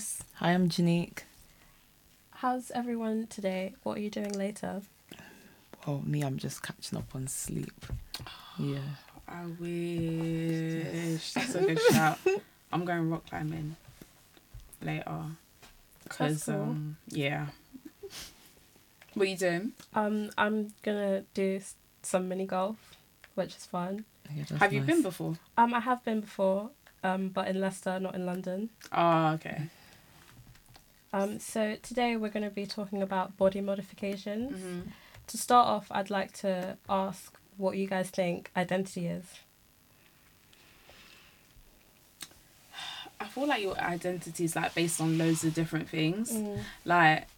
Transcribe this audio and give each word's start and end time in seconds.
Grace. 0.00 0.22
Hi, 0.36 0.52
I'm 0.52 0.70
Janique. 0.70 1.24
How's 2.30 2.70
everyone 2.70 3.26
today? 3.26 3.74
What 3.82 3.98
are 3.98 4.00
you 4.00 4.08
doing 4.08 4.32
later? 4.32 4.80
Well, 5.86 6.00
me, 6.06 6.22
I'm 6.22 6.38
just 6.38 6.62
catching 6.62 6.96
up 6.96 7.14
on 7.14 7.26
sleep. 7.26 7.84
Yeah. 8.58 8.78
I 9.28 9.44
wish. 9.58 11.32
That's 11.34 11.54
a 11.54 11.60
good 11.60 11.80
shout. 11.90 12.18
I'm 12.72 12.86
going 12.86 13.10
rock 13.10 13.26
climbing 13.28 13.76
later. 14.82 15.22
Because, 16.04 16.44
cool. 16.44 16.54
um, 16.54 16.96
yeah. 17.08 17.48
What 19.12 19.26
are 19.26 19.30
you 19.30 19.36
doing? 19.36 19.72
Um, 19.94 20.30
I'm 20.38 20.72
gonna 20.82 21.24
do 21.34 21.60
some 22.02 22.28
mini 22.28 22.46
golf, 22.46 22.96
which 23.34 23.54
is 23.56 23.66
fun. 23.66 24.06
yeah 24.34 24.44
that's 24.48 24.60
Have 24.60 24.72
you 24.72 24.80
been 24.80 25.02
before? 25.02 25.34
Um, 25.58 25.74
I 25.74 25.80
have 25.80 26.02
been 26.04 26.20
before, 26.20 26.70
um, 27.04 27.28
but 27.28 27.48
in 27.48 27.60
Leicester, 27.60 28.00
not 28.00 28.14
in 28.14 28.24
London. 28.24 28.70
Oh, 28.92 29.32
okay. 29.34 29.68
Um, 31.12 31.38
so 31.40 31.76
today 31.82 32.16
we're 32.16 32.30
going 32.30 32.44
to 32.44 32.50
be 32.54 32.66
talking 32.66 33.02
about 33.02 33.36
body 33.36 33.60
modifications. 33.60 34.60
hmm 34.62 34.80
To 35.28 35.38
start 35.38 35.66
off, 35.68 35.86
I'd 35.90 36.10
like 36.10 36.32
to 36.38 36.76
ask 36.88 37.36
what 37.56 37.76
you 37.76 37.86
guys 37.86 38.10
think 38.10 38.50
identity 38.56 39.06
is. 39.06 39.24
I 43.20 43.26
feel 43.26 43.46
like 43.46 43.62
your 43.62 43.78
identity 43.78 44.44
is 44.44 44.56
like 44.56 44.74
based 44.74 45.00
on 45.00 45.18
loads 45.18 45.44
of 45.44 45.52
different 45.52 45.88
things. 45.90 46.32
Mm. 46.32 46.60
Like, 46.86 47.28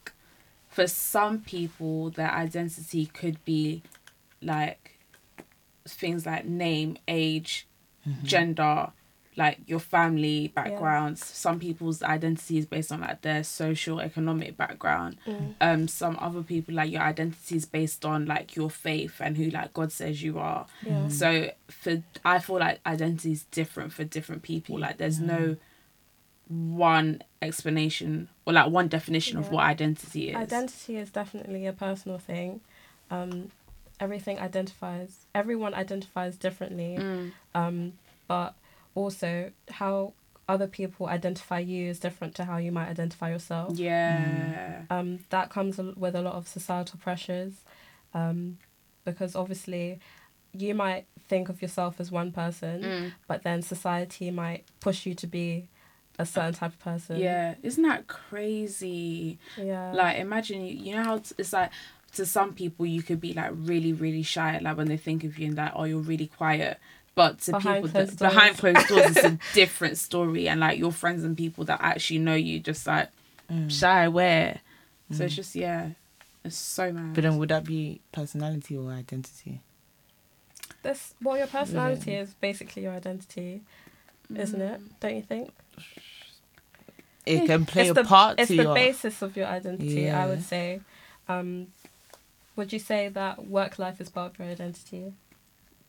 for 0.68 0.86
some 0.86 1.40
people, 1.40 2.10
their 2.10 2.30
identity 2.30 3.06
could 3.06 3.44
be 3.44 3.82
like 4.40 4.96
things 5.86 6.24
like 6.24 6.44
name, 6.44 6.96
age, 7.08 7.66
Mhm. 8.08 8.22
gender, 8.22 8.92
like 9.36 9.60
your 9.66 9.78
family 9.80 10.48
backgrounds. 10.48 11.24
Some 11.24 11.58
people's 11.58 12.02
identity 12.02 12.58
is 12.58 12.66
based 12.66 12.92
on 12.92 13.00
like 13.00 13.22
their 13.22 13.42
social 13.42 14.00
economic 14.00 14.56
background. 14.56 15.16
Mm. 15.26 15.54
Um, 15.60 15.88
some 15.88 16.18
other 16.20 16.42
people 16.42 16.74
like 16.74 16.90
your 16.90 17.00
identity 17.02 17.56
is 17.56 17.64
based 17.64 18.04
on 18.04 18.26
like 18.26 18.56
your 18.56 18.68
faith 18.68 19.20
and 19.20 19.36
who 19.36 19.48
like 19.50 19.72
God 19.72 19.90
says 19.90 20.22
you 20.22 20.38
are. 20.38 20.66
Yeah. 20.84 21.08
So 21.08 21.50
for 21.68 22.02
I 22.24 22.40
feel 22.40 22.58
like 22.58 22.80
identity 22.84 23.32
is 23.32 23.44
different 23.44 23.92
for 23.92 24.04
different 24.04 24.42
people. 24.42 24.78
Like 24.78 24.98
there's 24.98 25.18
no 25.20 25.56
one 26.48 27.22
explanation 27.40 28.28
or 28.44 28.52
like 28.52 28.70
one 28.70 28.88
definition 28.88 29.38
of 29.38 29.50
what 29.50 29.64
identity 29.64 30.28
is. 30.30 30.36
Identity 30.36 30.96
is 30.96 31.10
definitely 31.10 31.66
a 31.66 31.72
personal 31.72 32.18
thing. 32.18 32.60
Um, 33.10 33.50
everything 34.00 34.38
identifies, 34.38 35.26
everyone 35.34 35.74
identifies 35.74 36.36
differently, 36.36 36.96
Mm. 36.98 37.32
um, 37.54 37.92
but 38.28 38.54
also 38.94 39.50
how 39.70 40.12
other 40.48 40.66
people 40.66 41.06
identify 41.06 41.58
you 41.58 41.88
is 41.88 41.98
different 41.98 42.34
to 42.34 42.44
how 42.44 42.56
you 42.58 42.72
might 42.72 42.88
identify 42.88 43.30
yourself. 43.30 43.78
Yeah. 43.78 44.82
um, 44.90 45.20
that 45.30 45.50
comes 45.50 45.78
with 45.78 46.14
a 46.14 46.20
lot 46.22 46.34
of 46.34 46.48
societal 46.48 46.98
pressures 47.02 47.54
um, 48.12 48.58
because 49.04 49.34
obviously 49.36 49.98
you 50.52 50.74
might 50.74 51.06
think 51.28 51.48
of 51.48 51.62
yourself 51.62 52.00
as 52.00 52.10
one 52.10 52.30
person 52.32 52.82
Mm. 52.82 53.12
but 53.26 53.42
then 53.42 53.62
society 53.62 54.30
might 54.30 54.64
push 54.80 55.06
you 55.06 55.14
to 55.14 55.26
be 55.26 55.68
a 56.18 56.26
certain 56.26 56.52
type 56.52 56.72
of 56.72 56.78
person 56.80 57.16
Yeah. 57.18 57.54
Isn't 57.62 57.84
that 57.84 58.06
crazy? 58.08 59.38
yeah 59.56 59.92
Like 59.92 60.18
imagine 60.18 60.60
you 60.64 60.74
you 60.74 60.96
know 60.96 61.04
how 61.04 61.18
t- 61.18 61.34
it's 61.38 61.52
like 61.52 61.70
to 62.14 62.26
some 62.26 62.52
people 62.52 62.84
you 62.84 63.02
could 63.02 63.20
be 63.20 63.32
like 63.32 63.52
really 63.54 63.92
really 63.94 64.22
shy 64.22 64.58
like 64.60 64.76
when 64.76 64.88
they 64.88 64.98
think 64.98 65.24
of 65.24 65.38
you 65.38 65.46
and 65.48 65.56
like 65.56 65.72
oh 65.74 65.84
you're 65.84 66.00
really 66.00 66.26
quiet 66.26 66.78
but 67.14 67.40
to 67.40 67.52
Behind 67.52 67.84
people 67.84 67.88
closed 67.90 68.18
that, 68.18 68.28
behind 68.30 68.56
doors. 68.56 68.60
closed 68.60 68.88
doors 68.88 69.10
it's 69.10 69.24
a 69.24 69.38
different 69.54 69.98
story 69.98 70.48
and 70.48 70.60
like 70.60 70.78
your 70.78 70.92
friends 70.92 71.24
and 71.24 71.36
people 71.36 71.64
that 71.64 71.78
actually 71.82 72.18
know 72.18 72.34
you 72.34 72.58
just 72.60 72.86
like 72.86 73.08
Mm. 73.50 73.70
shy 73.70 74.08
where 74.08 74.60
so 75.10 75.24
it's 75.24 75.34
Mm. 75.34 75.36
just 75.36 75.54
yeah 75.54 75.90
it's 76.44 76.56
so 76.56 76.90
mad 76.92 77.14
But 77.14 77.22
then 77.22 77.36
would 77.38 77.50
that 77.50 77.64
be 77.64 78.00
personality 78.12 78.76
or 78.76 78.90
identity? 78.92 79.60
this 80.82 81.14
well 81.22 81.36
your 81.36 81.46
personality 81.48 82.14
is 82.14 82.34
basically 82.40 82.82
your 82.84 82.92
identity 82.92 83.62
isn't 84.34 84.60
Mm. 84.60 84.74
it 84.74 84.80
don't 85.00 85.16
you 85.16 85.22
think 85.22 85.52
It 87.26 87.46
can 87.46 87.66
play 87.66 87.82
it's 87.82 87.90
a 87.90 87.94
the, 87.94 88.04
part 88.04 88.38
it's 88.38 88.48
to 88.48 88.56
the 88.56 88.62
your. 88.62 88.74
basis 88.74 89.20
of 89.22 89.36
your 89.36 89.46
identity 89.46 90.08
i 90.10 90.26
would 90.26 90.42
say 90.42 90.80
um, 91.28 91.68
would 92.56 92.72
you 92.72 92.78
say 92.78 93.08
that 93.08 93.46
work 93.46 93.78
life 93.78 94.00
is 94.00 94.08
part 94.08 94.32
of 94.32 94.38
your 94.40 94.48
identity 94.48 95.12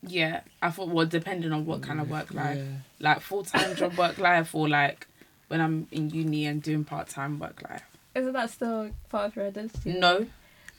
yeah 0.08 0.42
i 0.62 0.70
thought 0.70 0.90
well 0.90 1.06
depending 1.06 1.52
on 1.54 1.66
what 1.66 1.82
kind 1.82 2.00
of 2.02 2.10
work 2.10 2.34
life 2.34 2.58
Yeah. 2.58 2.66
like 3.00 3.22
full-time 3.22 3.76
job 3.76 3.98
work 3.98 4.18
life 4.18 4.54
or 4.54 4.68
like 4.68 5.08
when 5.48 5.62
i'm 5.62 5.88
in 5.92 6.10
uni 6.10 6.46
and 6.46 6.62
doing 6.62 6.84
part-time 6.84 7.40
work 7.40 7.62
life 7.70 7.84
isn't 8.16 8.34
that 8.34 8.50
still 8.50 8.90
part 9.10 9.28
of 9.28 9.36
your 9.36 9.46
identity 9.54 9.94
no 9.94 10.26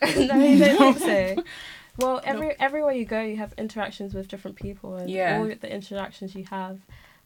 no, 0.01 0.43
you 0.43 0.59
don't 0.59 0.99
think 0.99 0.99
so. 0.99 1.43
Well, 1.97 2.19
every 2.25 2.59
everywhere 2.59 2.91
you 2.91 3.05
go, 3.05 3.21
you 3.21 3.37
have 3.37 3.53
interactions 3.57 4.13
with 4.13 4.27
different 4.27 4.57
people, 4.57 4.97
and 4.97 5.09
Yeah. 5.09 5.37
all 5.39 5.45
the 5.47 5.73
interactions 5.73 6.35
you 6.35 6.43
have 6.49 6.79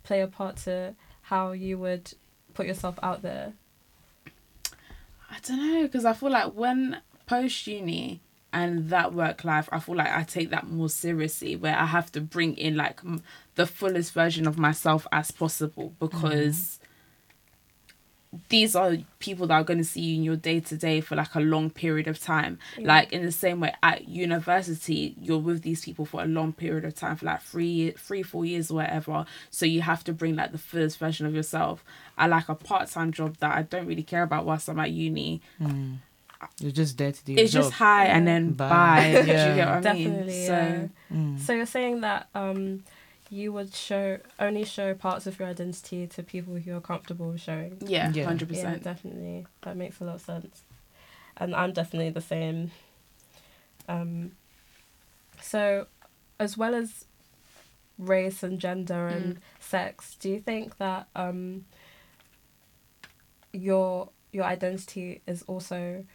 play 0.04 0.22
a 0.22 0.28
part 0.28 0.58
to 0.66 0.94
how 1.24 1.52
you 1.54 1.80
would 1.80 2.14
put 2.54 2.68
yourself 2.68 3.00
out 3.02 3.24
there. 3.24 3.54
I 5.32 5.38
don't 5.46 5.58
know 5.58 5.82
because 5.84 6.06
I 6.06 6.14
feel 6.14 6.30
like 6.30 6.54
when 6.54 7.02
post 7.26 7.66
uni 7.68 8.22
and 8.52 8.90
that 8.90 9.14
work 9.14 9.44
life, 9.44 9.70
I 9.72 9.80
feel 9.80 9.96
like 9.96 10.10
I 10.10 10.24
take 10.24 10.50
that 10.50 10.68
more 10.68 10.90
seriously, 10.90 11.56
where 11.56 11.78
I 11.78 11.86
have 11.86 12.12
to 12.14 12.22
bring 12.22 12.56
in 12.58 12.76
like 12.76 13.00
m- 13.04 13.24
the 13.56 13.66
fullest 13.66 14.14
version 14.14 14.48
of 14.48 14.58
myself 14.58 15.06
as 15.12 15.32
possible 15.32 15.94
because 16.00 16.80
these 18.50 18.76
are 18.76 18.98
people 19.18 19.48
that 19.48 19.56
are 19.56 19.64
going 19.64 19.80
to 19.80 19.84
see 19.84 20.02
you 20.02 20.16
in 20.16 20.24
your 20.24 20.36
day 20.36 20.60
to 20.60 20.78
day 20.78 21.02
for 21.02 21.16
like 21.16 21.34
a 21.34 21.40
long 21.40 21.70
period 21.70 22.08
of 22.08 22.20
time. 22.20 22.60
Yeah. 22.78 22.88
Like 22.88 23.12
in 23.12 23.26
the 23.26 23.32
same 23.32 23.60
way 23.60 23.74
at 23.82 24.08
university, 24.08 25.16
you're 25.20 25.40
with 25.40 25.64
these 25.64 25.84
people 25.84 26.06
for 26.06 26.22
a 26.22 26.26
long 26.26 26.54
period 26.54 26.86
of 26.86 26.94
time, 26.94 27.16
for 27.16 27.26
like 27.26 27.42
three, 27.42 27.92
three, 27.92 28.22
four 28.22 28.46
years 28.46 28.70
or 28.70 28.76
whatever. 28.76 29.26
So 29.50 29.66
you 29.66 29.82
have 29.82 30.04
to 30.04 30.14
bring 30.14 30.36
like 30.36 30.52
the 30.52 30.60
fullest 30.60 31.00
version 31.00 31.26
of 31.26 31.34
yourself. 31.34 31.84
I 32.18 32.28
like 32.28 32.50
a 32.50 32.56
part 32.56 32.90
time 32.90 33.12
job 33.12 33.38
that 33.38 33.56
I 33.56 33.64
don't 33.64 33.88
really 33.88 34.04
care 34.04 34.24
about 34.24 34.46
whilst 34.46 34.70
I'm 34.70 34.80
at 34.80 34.92
uni. 34.92 35.42
Mm. 35.60 35.98
You're 36.60 36.72
just 36.72 36.98
there 36.98 37.12
to 37.12 37.26
do 37.26 37.34
your 37.34 37.44
It's 37.44 37.54
job. 37.54 37.64
just 37.64 37.74
hi 37.76 38.06
and 38.06 38.26
then 38.28 38.54
Bye. 38.54 38.68
bye. 38.70 39.12
Do 39.22 39.28
you 39.28 39.34
Yeah. 39.34 39.56
get 39.56 39.68
what 39.68 39.76
I 39.78 39.80
Definitely, 39.82 40.34
mean? 40.34 40.44
yeah. 40.44 40.82
So 40.88 40.90
Mm. 41.16 41.40
So 41.40 41.54
you're 41.54 41.66
saying 41.66 42.02
that 42.02 42.28
um, 42.36 42.84
you 43.30 43.52
would 43.54 43.74
show 43.74 44.20
only 44.40 44.64
show 44.64 44.94
parts 44.94 45.28
of 45.28 45.40
your 45.40 45.48
identity 45.50 46.08
to 46.08 46.24
people 46.24 46.56
who 46.56 46.76
are 46.76 46.82
comfortable 46.82 47.36
showing. 47.38 47.78
yeah, 47.86 48.12
Yeah. 48.12 48.26
hundred 48.26 48.50
Yeah, 48.50 48.56
percent. 48.56 48.84
definitely. 48.84 49.48
That 49.62 49.76
makes 49.78 50.00
a 50.00 50.04
lot 50.06 50.16
of 50.16 50.22
sense. 50.22 50.64
And 51.38 51.56
I'm 51.56 51.74
definitely 51.74 52.10
the 52.12 52.22
same. 52.22 52.72
Um, 53.88 54.32
so, 55.42 55.88
as 56.40 56.58
well 56.58 56.76
as 56.76 57.06
race 57.98 58.44
and 58.44 58.60
gender 58.60 59.08
and 59.08 59.36
Mm. 59.36 59.40
sex, 59.60 60.16
do 60.20 60.30
you 60.30 60.40
think 60.40 60.78
that 60.78 61.08
um, 61.16 61.66
your 63.52 64.10
your 64.32 64.44
identity 64.46 65.22
is 65.26 65.42
also 65.44 66.06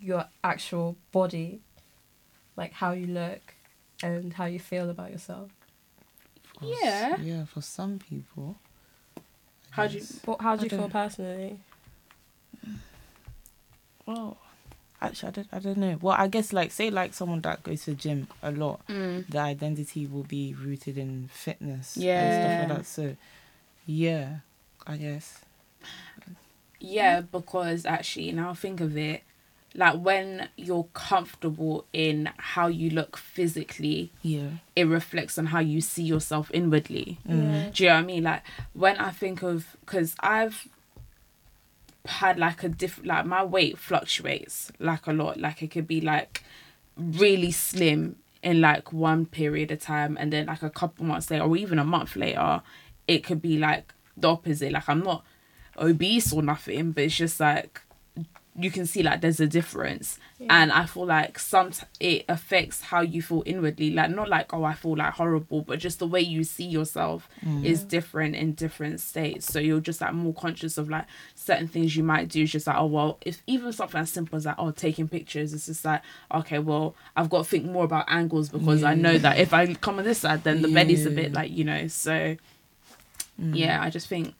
your 0.00 0.24
actual 0.44 0.96
body, 1.12 1.60
like 2.56 2.72
how 2.72 2.92
you 2.92 3.06
look 3.06 3.54
and 4.02 4.32
how 4.32 4.44
you 4.46 4.58
feel 4.58 4.90
about 4.90 5.10
yourself? 5.10 5.50
Of 6.44 6.60
course. 6.60 6.78
Yeah. 6.82 7.16
Yeah, 7.20 7.44
for 7.44 7.60
some 7.62 7.98
people. 7.98 8.56
I 9.16 9.20
How 9.70 9.86
do 9.86 9.94
you- 9.94 10.00
guess. 10.00 10.20
How 10.40 10.56
do 10.56 10.60
I 10.62 10.64
you 10.64 10.70
feel 10.70 10.88
personally? 10.88 11.60
Well, 14.06 14.36
actually, 15.02 15.28
I 15.28 15.32
don't, 15.32 15.48
I 15.52 15.58
don't 15.58 15.76
know. 15.78 15.98
Well, 16.00 16.16
I 16.18 16.28
guess, 16.28 16.52
like, 16.52 16.70
say, 16.70 16.90
like, 16.90 17.12
someone 17.14 17.40
that 17.42 17.62
goes 17.62 17.84
to 17.84 17.90
the 17.90 17.96
gym 17.96 18.28
a 18.42 18.52
lot, 18.52 18.86
Mm. 18.88 19.26
their 19.26 19.42
identity 19.42 20.06
will 20.06 20.22
be 20.22 20.54
rooted 20.54 20.96
in 20.96 21.28
fitness 21.32 21.96
Yeah. 21.96 22.22
and 22.22 22.68
stuff 22.68 22.68
like 22.70 22.78
that. 22.78 22.86
So, 22.86 23.16
yeah, 23.86 24.38
I 24.86 24.96
guess. 24.96 25.40
Yeah, 26.78 27.20
because 27.22 27.84
actually, 27.86 28.30
now 28.32 28.50
I 28.50 28.54
think 28.54 28.80
of 28.80 28.96
it, 28.96 29.22
like 29.76 30.00
when 30.00 30.48
you're 30.56 30.88
comfortable 30.94 31.84
in 31.92 32.30
how 32.38 32.66
you 32.66 32.90
look 32.90 33.16
physically, 33.16 34.10
Yeah. 34.22 34.48
it 34.74 34.84
reflects 34.84 35.38
on 35.38 35.46
how 35.46 35.60
you 35.60 35.80
see 35.80 36.02
yourself 36.02 36.50
inwardly. 36.54 37.18
Mm. 37.28 37.72
Do 37.74 37.84
you 37.84 37.90
know 37.90 37.96
what 37.96 38.00
I 38.00 38.06
mean? 38.06 38.22
Like 38.24 38.42
when 38.72 38.96
I 38.96 39.10
think 39.10 39.42
of, 39.42 39.76
because 39.80 40.16
I've 40.20 40.66
had 42.06 42.38
like 42.38 42.62
a 42.62 42.68
different, 42.68 43.06
like 43.08 43.26
my 43.26 43.44
weight 43.44 43.78
fluctuates 43.78 44.70
like 44.78 45.06
a 45.06 45.12
lot. 45.12 45.38
Like 45.40 45.62
it 45.62 45.70
could 45.70 45.86
be 45.88 46.00
like 46.00 46.42
really 46.96 47.50
slim 47.50 48.16
in 48.42 48.60
like 48.60 48.92
one 48.92 49.26
period 49.26 49.70
of 49.72 49.80
time, 49.80 50.16
and 50.20 50.32
then 50.32 50.46
like 50.46 50.62
a 50.62 50.70
couple 50.70 51.04
months 51.04 51.30
later, 51.30 51.44
or 51.44 51.56
even 51.56 51.78
a 51.78 51.84
month 51.84 52.16
later, 52.16 52.62
it 53.08 53.24
could 53.24 53.42
be 53.42 53.58
like 53.58 53.92
the 54.16 54.28
opposite. 54.28 54.72
Like 54.72 54.88
I'm 54.88 55.02
not 55.02 55.24
obese 55.76 56.32
or 56.32 56.42
nothing, 56.42 56.92
but 56.92 57.04
it's 57.04 57.16
just 57.16 57.40
like 57.40 57.80
you 58.58 58.70
can 58.70 58.86
see 58.86 59.02
like 59.02 59.20
there's 59.20 59.40
a 59.40 59.46
difference. 59.46 60.18
Yeah. 60.38 60.48
and 60.50 60.70
i 60.70 60.84
feel 60.84 61.06
like 61.06 61.38
some 61.38 61.70
it 61.98 62.26
affects 62.28 62.82
how 62.82 63.00
you 63.00 63.22
feel 63.22 63.42
inwardly. 63.46 63.90
Like 63.90 64.10
not 64.10 64.28
like 64.28 64.52
oh 64.52 64.64
i 64.64 64.74
feel 64.74 64.96
like 64.96 65.14
horrible 65.14 65.62
but 65.62 65.78
just 65.78 65.98
the 65.98 66.06
way 66.06 66.20
you 66.20 66.44
see 66.44 66.66
yourself 66.66 67.26
mm. 67.42 67.64
is 67.64 67.82
different 67.82 68.36
in 68.36 68.52
different 68.52 69.00
states. 69.00 69.46
So 69.46 69.58
you're 69.58 69.80
just 69.80 70.00
like 70.00 70.12
more 70.12 70.34
conscious 70.34 70.76
of 70.76 70.90
like 70.90 71.06
certain 71.34 71.68
things 71.68 71.96
you 71.96 72.02
might 72.02 72.28
do. 72.28 72.42
It's 72.42 72.52
just 72.52 72.66
like 72.66 72.76
oh 72.76 72.86
well 72.86 73.18
if 73.22 73.42
even 73.46 73.72
something 73.72 74.00
as 74.00 74.10
simple 74.10 74.36
as 74.36 74.46
like 74.46 74.56
oh 74.58 74.70
taking 74.70 75.08
pictures 75.08 75.52
it's 75.52 75.66
just 75.66 75.84
like 75.84 76.02
okay 76.32 76.58
well 76.58 76.94
i've 77.16 77.30
got 77.30 77.38
to 77.38 77.44
think 77.44 77.64
more 77.64 77.84
about 77.84 78.04
angles 78.08 78.48
because 78.48 78.82
i 78.82 78.94
know 78.94 79.18
that 79.18 79.38
if 79.38 79.52
i 79.52 79.72
come 79.74 79.98
on 79.98 80.04
this 80.04 80.18
side 80.18 80.42
then 80.44 80.62
the 80.62 80.68
belly's 80.68 81.06
a 81.06 81.10
bit 81.10 81.32
like 81.32 81.50
you 81.50 81.64
know 81.64 81.86
so 81.88 82.36
mm. 83.40 83.56
yeah 83.56 83.82
i 83.82 83.90
just 83.90 84.08
think 84.08 84.34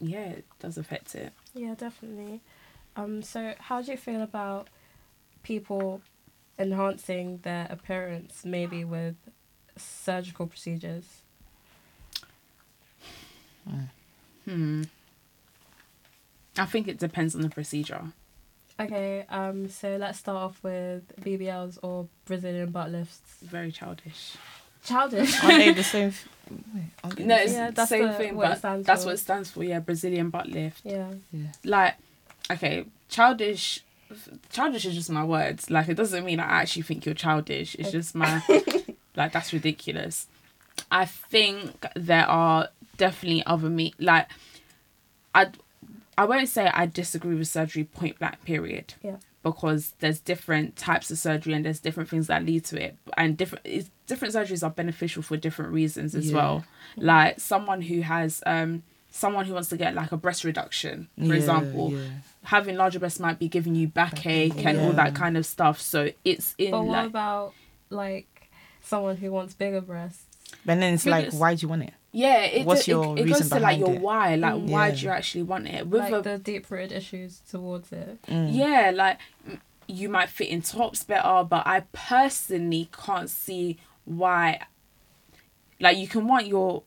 yeah 0.00 0.30
it 0.30 0.44
does 0.58 0.78
affect 0.78 1.14
it 1.14 1.32
Yeah, 1.54 1.74
definitely. 1.74 2.40
Um, 2.96 3.22
so 3.22 3.54
how 3.58 3.82
do 3.82 3.90
you 3.90 3.96
feel 3.96 4.22
about 4.22 4.68
people 5.42 6.00
enhancing 6.58 7.38
their 7.38 7.66
appearance, 7.70 8.44
maybe 8.44 8.84
with 8.84 9.16
surgical 9.76 10.46
procedures? 10.46 11.22
Hmm. 14.44 14.82
I 16.58 16.66
think 16.66 16.88
it 16.88 16.98
depends 16.98 17.34
on 17.34 17.42
the 17.42 17.48
procedure. 17.48 18.12
Okay, 18.78 19.24
um, 19.28 19.68
so 19.68 19.96
let's 19.96 20.18
start 20.18 20.38
off 20.38 20.62
with 20.62 21.02
BBLs 21.20 21.78
or 21.82 22.08
Brazilian 22.24 22.70
butt 22.70 22.90
lifts. 22.90 23.20
Very 23.42 23.70
childish. 23.70 24.36
Childish. 24.84 25.42
Aren't 25.44 25.58
they 25.58 25.72
the 25.72 25.82
same? 25.96 26.08
f- 26.08 26.28
wait, 26.74 27.16
they 27.16 27.24
No, 27.24 27.36
the 27.36 27.42
it's 27.42 27.52
Yeah, 27.52 27.66
the 27.68 27.72
that's 27.76 27.88
same 27.90 28.06
the- 28.06 28.12
thing, 28.14 28.36
what 28.36 28.46
it 28.46 28.48
but 28.50 28.58
stands 28.58 28.86
that's 28.86 29.02
for. 29.02 29.06
what 29.08 29.14
it 29.14 29.18
stands 29.18 29.50
for. 29.50 29.64
Yeah, 29.64 29.80
Brazilian 29.80 30.30
butt 30.30 30.48
lift. 30.48 30.80
yeah. 30.84 31.12
Yeah. 31.32 31.46
Like, 31.64 31.94
okay, 32.50 32.84
childish. 33.08 33.80
Childish 34.50 34.84
is 34.86 34.94
just 34.94 35.10
my 35.10 35.24
words. 35.24 35.70
Like, 35.70 35.88
it 35.88 35.94
doesn't 35.94 36.24
mean 36.24 36.40
I 36.40 36.62
actually 36.62 36.82
think 36.82 37.06
you're 37.06 37.14
childish. 37.14 37.76
It's 37.78 37.92
just 37.92 38.14
my 38.14 38.42
like 39.16 39.32
that's 39.32 39.52
ridiculous. 39.52 40.26
I 40.90 41.04
think 41.04 41.86
there 41.94 42.26
are 42.26 42.68
definitely 42.96 43.44
other 43.46 43.70
me 43.70 43.94
like 44.00 44.26
I 45.34 45.48
I 46.18 46.24
won't 46.24 46.48
say 46.48 46.66
I 46.72 46.86
disagree 46.86 47.34
with 47.36 47.46
surgery 47.48 47.84
point 47.84 48.18
blank 48.18 48.44
period. 48.44 48.94
Yeah. 49.02 49.16
Because 49.42 49.94
there's 50.00 50.20
different 50.20 50.76
types 50.76 51.10
of 51.10 51.16
surgery 51.16 51.54
and 51.54 51.64
there's 51.64 51.80
different 51.80 52.10
things 52.10 52.26
that 52.26 52.44
lead 52.44 52.64
to 52.66 52.82
it, 52.82 52.96
and 53.16 53.36
different 53.38 53.64
it's, 53.64 53.88
different 54.06 54.34
surgeries 54.34 54.62
are 54.62 54.68
beneficial 54.70 55.22
for 55.22 55.36
different 55.38 55.72
reasons 55.72 56.14
as 56.14 56.30
Yeah. 56.30 56.36
well. 56.36 56.64
Like 56.96 57.40
someone 57.40 57.80
who 57.80 58.02
has 58.02 58.42
um 58.44 58.82
someone 59.10 59.46
who 59.46 59.54
wants 59.54 59.70
to 59.70 59.76
get 59.78 59.94
like 59.94 60.12
a 60.12 60.16
breast 60.18 60.44
reduction, 60.44 61.08
for 61.16 61.24
Yeah, 61.24 61.34
example, 61.34 61.92
yeah. 61.92 62.04
having 62.44 62.76
larger 62.76 62.98
breasts 62.98 63.18
might 63.18 63.38
be 63.38 63.48
giving 63.48 63.74
you 63.74 63.88
backache 63.88 64.64
and 64.64 64.78
all 64.78 64.92
that 64.92 65.14
kind 65.14 65.36
of 65.38 65.46
stuff. 65.46 65.80
So 65.80 66.10
it's 66.24 66.54
in 66.58 66.72
But 66.72 66.82
what 66.84 66.92
like 66.98 67.06
about 67.06 67.54
like 67.88 68.50
someone 68.82 69.16
who 69.16 69.32
wants 69.32 69.54
bigger 69.54 69.80
breasts? 69.80 70.22
But 70.66 70.80
then 70.80 70.94
it's 70.94 71.06
like, 71.06 71.24
Goodness. 71.26 71.40
why 71.40 71.54
do 71.54 71.62
you 71.62 71.68
want 71.68 71.84
it? 71.84 71.94
Yeah, 72.12 72.42
it, 72.42 72.66
What's 72.66 72.82
it, 72.82 72.88
your 72.88 73.16
it, 73.18 73.22
reason 73.24 73.42
goes 73.42 73.50
to 73.50 73.60
like 73.60 73.78
your 73.78 73.92
it? 73.92 74.00
why, 74.00 74.34
like 74.34 74.54
Mm. 74.54 74.68
why 74.70 74.88
Yeah. 74.88 74.94
do 74.94 75.00
you 75.06 75.10
actually 75.10 75.42
want 75.44 75.68
it? 75.68 75.86
With 75.86 76.00
like 76.00 76.12
a 76.12 76.22
the 76.22 76.38
deep 76.38 76.70
rooted 76.70 76.92
issues 76.92 77.40
towards 77.48 77.92
it. 77.92 78.18
Mm. 78.26 78.48
yeah, 78.54 78.90
like 78.94 79.18
you 79.86 80.08
might 80.08 80.28
fit 80.28 80.48
in 80.48 80.62
tops 80.62 81.04
better, 81.04 81.44
but 81.48 81.66
I 81.66 81.80
personally 81.92 82.88
can't 82.92 83.30
see 83.30 83.78
why. 84.04 84.60
Like 85.80 85.96
you 85.98 86.08
can 86.08 86.26
want 86.26 86.46
your 86.46 86.82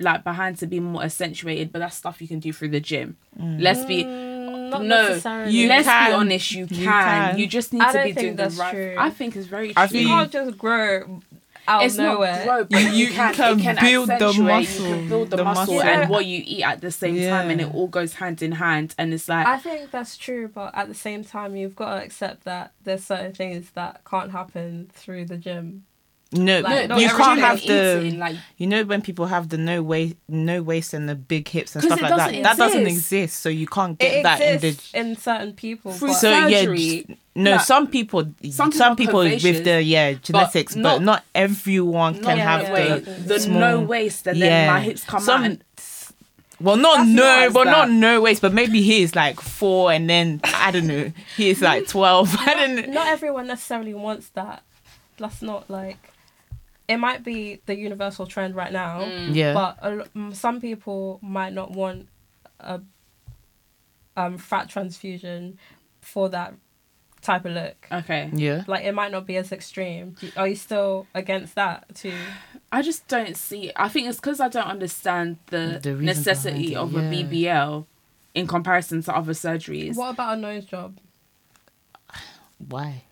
like 0.00 0.22
behind 0.22 0.58
to 0.58 0.66
be 0.66 0.78
more 0.80 1.02
accentuated, 1.02 1.72
but 1.72 1.80
that's 1.80 1.96
stuff 1.96 2.22
you 2.22 2.28
can 2.28 2.38
do 2.38 2.52
through 2.52 2.68
the 2.68 2.80
gym. 2.80 3.16
Let's 3.36 3.84
be 3.84 4.04
Mm, 4.04 4.70
not 4.70 4.82
no, 4.84 5.08
necessarily. 5.08 5.52
You 5.52 5.68
let's 5.68 5.88
can. 5.88 6.10
be 6.10 6.14
honest. 6.14 6.52
You 6.52 6.66
can. 6.66 7.36
You 7.36 7.42
You, 7.42 7.48
just 7.48 7.72
need 7.72 7.82
I 7.82 7.92
to 7.92 8.04
be 8.04 8.12
doing 8.12 8.36
the 8.36 8.48
right. 8.50 8.70
true. 8.72 8.94
I 8.98 9.10
think 9.10 9.34
it's 9.36 9.46
very 9.46 9.72
I 9.76 9.86
true. 9.86 9.98
you 9.98 10.06
feel 10.06 10.16
can't 10.16 10.32
just 10.32 10.58
grow 10.58 11.20
out 11.68 11.84
it's 11.84 11.94
of 11.94 12.00
nowhere. 12.04 12.36
not 12.36 12.44
grow, 12.44 12.64
but 12.64 12.80
You- 12.82 12.88
you, 12.90 13.06
you 13.06 13.12
can, 13.12 13.34
can 13.34 13.60
can 13.60 13.76
build 13.80 14.08
the 14.08 14.12
accentuate, 14.14 14.36
You 14.36 14.42
muscle, 14.44 14.84
can 14.86 15.08
build 15.08 15.30
the, 15.30 15.36
the 15.36 15.44
muscle, 15.44 15.74
muscle. 15.74 15.88
and 15.88 16.10
what 16.10 16.26
you 16.26 16.42
eat 16.44 16.62
at 16.64 16.80
the 16.80 16.90
same 16.90 17.16
time, 17.16 17.50
and 17.50 17.60
it 17.60 17.72
all 17.74 17.88
goes 17.88 18.14
hand 18.14 18.42
in 18.42 18.52
hand. 18.52 18.94
And 18.98 19.12
it's 19.12 19.28
like 19.28 19.46
I 19.46 19.58
think 19.58 19.90
that's 19.90 20.16
true, 20.16 20.48
but 20.48 20.74
at 20.74 20.88
the 20.88 20.94
same 20.94 21.22
time, 21.24 21.54
you've 21.56 21.76
got 21.76 21.96
to 21.98 22.02
accept 22.04 22.44
that 22.44 22.72
there's 22.84 23.04
certain 23.04 23.32
things 23.34 23.70
that 23.72 24.02
can't 24.04 24.30
happen 24.32 24.90
through 24.94 25.26
the 25.26 25.36
gym. 25.36 25.84
No, 26.30 26.60
Like, 26.60 26.90
no, 26.90 26.98
you 26.98 27.08
can't 27.08 27.40
have 27.40 27.58
the. 27.62 28.02
eating, 28.04 28.18
like 28.18 28.36
You 28.58 28.66
know 28.66 28.84
when 28.84 29.00
people 29.00 29.24
have 29.26 29.48
the 29.48 29.56
no 29.56 29.82
waist, 29.82 30.14
no 30.28 30.62
waist 30.62 30.92
and 30.92 31.08
the 31.08 31.14
big 31.14 31.48
hips 31.48 31.74
and 31.74 31.82
stuff 31.82 32.02
like 32.02 32.10
that. 32.10 32.16
doesn't 32.18 32.42
That 32.42 32.56
doesn't 32.58 32.82
exist. 32.86 33.12
exist, 33.12 33.40
so 33.40 33.48
you 33.48 33.66
can't 33.66 33.98
get 33.98 34.12
It 34.18 34.22
that 34.24 34.40
in 34.42 34.60
the. 34.60 34.90
in 34.92 35.16
certain 35.16 35.54
people. 35.54 35.92
Through 35.92 36.12
So 36.12 36.30
surgery, 36.30 37.06
yeah, 37.08 37.14
no. 37.34 37.50
like, 37.52 37.60
some 37.62 37.86
people, 37.86 38.26
some 38.50 38.72
some, 38.72 38.94
people 38.94 39.22
people, 39.24 39.42
with 39.50 39.64
the 39.64 39.82
yeah 39.82 40.12
genetics, 40.14 40.74
but 40.74 40.82
not- 40.82 41.02
not, 41.02 41.24
everyone 41.34 42.16
not 42.20 42.22
can 42.24 42.38
have 42.38 42.66
the 42.66 42.72
way 42.74 42.88
yeah. 42.88 42.96
the 43.24 43.40
small- 43.40 43.60
no 43.60 43.80
waist, 43.80 44.26
and 44.26 44.42
then 44.42 44.70
my 44.70 44.80
hips 44.80 45.04
come 45.04 45.20
some- 45.22 45.40
out. 45.40 45.46
And, 45.46 45.64
Well, 46.60 46.76
not 46.76 46.96
That's 46.98 47.08
no, 47.10 47.40
nuts, 47.40 47.54
but 47.54 47.64
that. 47.64 47.70
not 47.70 47.90
no 47.90 48.20
waist. 48.20 48.42
But 48.42 48.52
maybe 48.52 48.82
he 48.82 49.00
is 49.02 49.14
like 49.16 49.40
four, 49.40 49.92
and 49.92 50.10
then 50.10 50.40
I 50.44 50.72
don't 50.72 50.88
know, 50.88 51.10
he 51.38 51.48
is 51.50 51.62
like 51.62 51.86
twelve. 51.86 52.36
I 52.40 52.52
don't 52.54 52.74
know. 52.76 52.92
not 52.92 53.06
everyone 53.06 53.46
necessarily 53.46 53.94
wants 53.94 54.28
that. 54.34 54.62
That's 55.16 55.40
not 55.40 55.70
like. 55.70 55.96
It 56.88 56.96
might 56.96 57.22
be 57.22 57.60
the 57.66 57.76
universal 57.76 58.26
trend 58.26 58.56
right 58.56 58.72
now, 58.72 59.00
Mm. 59.02 59.34
Yeah, 59.34 59.52
but 59.54 59.78
a, 59.82 60.34
some 60.34 60.60
people 60.60 61.18
might 61.22 61.52
not 61.52 61.70
want 61.70 62.08
a 62.60 62.80
um, 64.16 64.38
fat 64.38 64.68
transfusion 64.68 65.58
for 66.00 66.28
that 66.30 66.54
type 67.20 67.44
of 67.44 67.52
look. 67.52 67.86
okay, 67.92 68.30
yeah. 68.32 68.64
Like 68.66 68.84
it 68.84 68.92
might 68.94 69.12
not 69.12 69.26
be 69.26 69.36
as 69.36 69.52
extreme. 69.52 70.16
Do- 70.18 70.30
Are 70.36 70.48
you 70.48 70.56
still 70.56 71.06
against 71.14 71.54
that 71.56 71.94
too? 71.94 72.14
I 72.72 72.82
just 72.82 73.06
don't 73.08 73.36
see. 73.36 73.70
I 73.76 73.88
think 73.88 74.08
it's 74.08 74.18
because 74.18 74.40
I 74.40 74.48
don't 74.48 74.66
understand 74.66 75.38
the, 75.46 75.78
The 75.82 75.92
necessity 75.94 76.70
behind 76.70 76.94
of 76.96 77.12
it, 77.12 77.22
a 77.22 77.24
BBL 77.26 77.86
in 78.34 78.46
comparison 78.46 79.02
to 79.02 79.16
other 79.16 79.32
surgeries. 79.32 79.96
What 79.96 80.10
about 80.14 80.38
a 80.38 80.40
nose 80.40 80.64
job? 80.64 80.98
Why? 82.58 83.04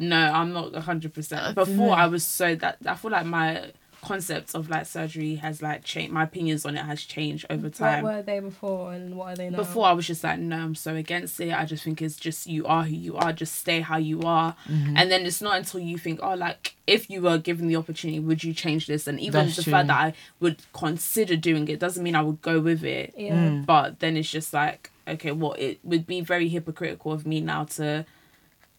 No, 0.00 0.16
I'm 0.18 0.52
not 0.52 0.74
hundred 0.74 1.14
percent. 1.14 1.54
Before 1.54 1.88
know. 1.88 1.90
I 1.90 2.06
was 2.06 2.24
so 2.24 2.54
that 2.56 2.78
I 2.86 2.94
feel 2.94 3.10
like 3.10 3.26
my 3.26 3.70
concept 4.02 4.54
of 4.54 4.70
like 4.70 4.86
surgery 4.86 5.34
has 5.36 5.60
like 5.62 5.84
changed. 5.84 6.12
My 6.12 6.24
opinions 6.24 6.64
on 6.64 6.76
it 6.76 6.84
has 6.84 7.02
changed 7.02 7.44
over 7.50 7.68
time. 7.68 8.02
What 8.02 8.14
were 8.14 8.22
they 8.22 8.40
before 8.40 8.92
and 8.92 9.14
what 9.14 9.32
are 9.32 9.36
they 9.36 9.50
now? 9.50 9.58
Before 9.58 9.86
I 9.86 9.92
was 9.92 10.06
just 10.06 10.24
like, 10.24 10.38
no, 10.38 10.56
I'm 10.56 10.74
so 10.74 10.94
against 10.94 11.38
it. 11.40 11.52
I 11.52 11.64
just 11.64 11.84
think 11.84 12.00
it's 12.00 12.16
just 12.16 12.46
you 12.46 12.66
are 12.66 12.84
who 12.84 12.94
you 12.94 13.16
are. 13.16 13.32
Just 13.32 13.56
stay 13.56 13.80
how 13.80 13.98
you 13.98 14.22
are. 14.22 14.56
Mm-hmm. 14.68 14.96
And 14.96 15.10
then 15.10 15.26
it's 15.26 15.42
not 15.42 15.58
until 15.58 15.80
you 15.80 15.98
think, 15.98 16.20
oh, 16.22 16.34
like 16.34 16.76
if 16.86 17.10
you 17.10 17.22
were 17.22 17.38
given 17.38 17.68
the 17.68 17.76
opportunity, 17.76 18.20
would 18.20 18.42
you 18.42 18.54
change 18.54 18.86
this? 18.86 19.06
And 19.06 19.20
even 19.20 19.44
That's 19.44 19.56
the 19.56 19.62
true. 19.64 19.72
fact 19.72 19.88
that 19.88 20.00
I 20.00 20.14
would 20.40 20.62
consider 20.72 21.36
doing 21.36 21.68
it 21.68 21.78
doesn't 21.78 22.02
mean 22.02 22.16
I 22.16 22.22
would 22.22 22.40
go 22.42 22.60
with 22.60 22.84
it. 22.84 23.14
yeah. 23.16 23.34
Mm. 23.34 23.66
But 23.66 24.00
then 24.00 24.16
it's 24.16 24.30
just 24.30 24.52
like, 24.54 24.90
okay, 25.06 25.32
well, 25.32 25.54
it 25.58 25.78
would 25.84 26.06
be 26.06 26.20
very 26.22 26.48
hypocritical 26.48 27.12
of 27.12 27.26
me 27.26 27.40
now 27.40 27.64
to 27.64 28.06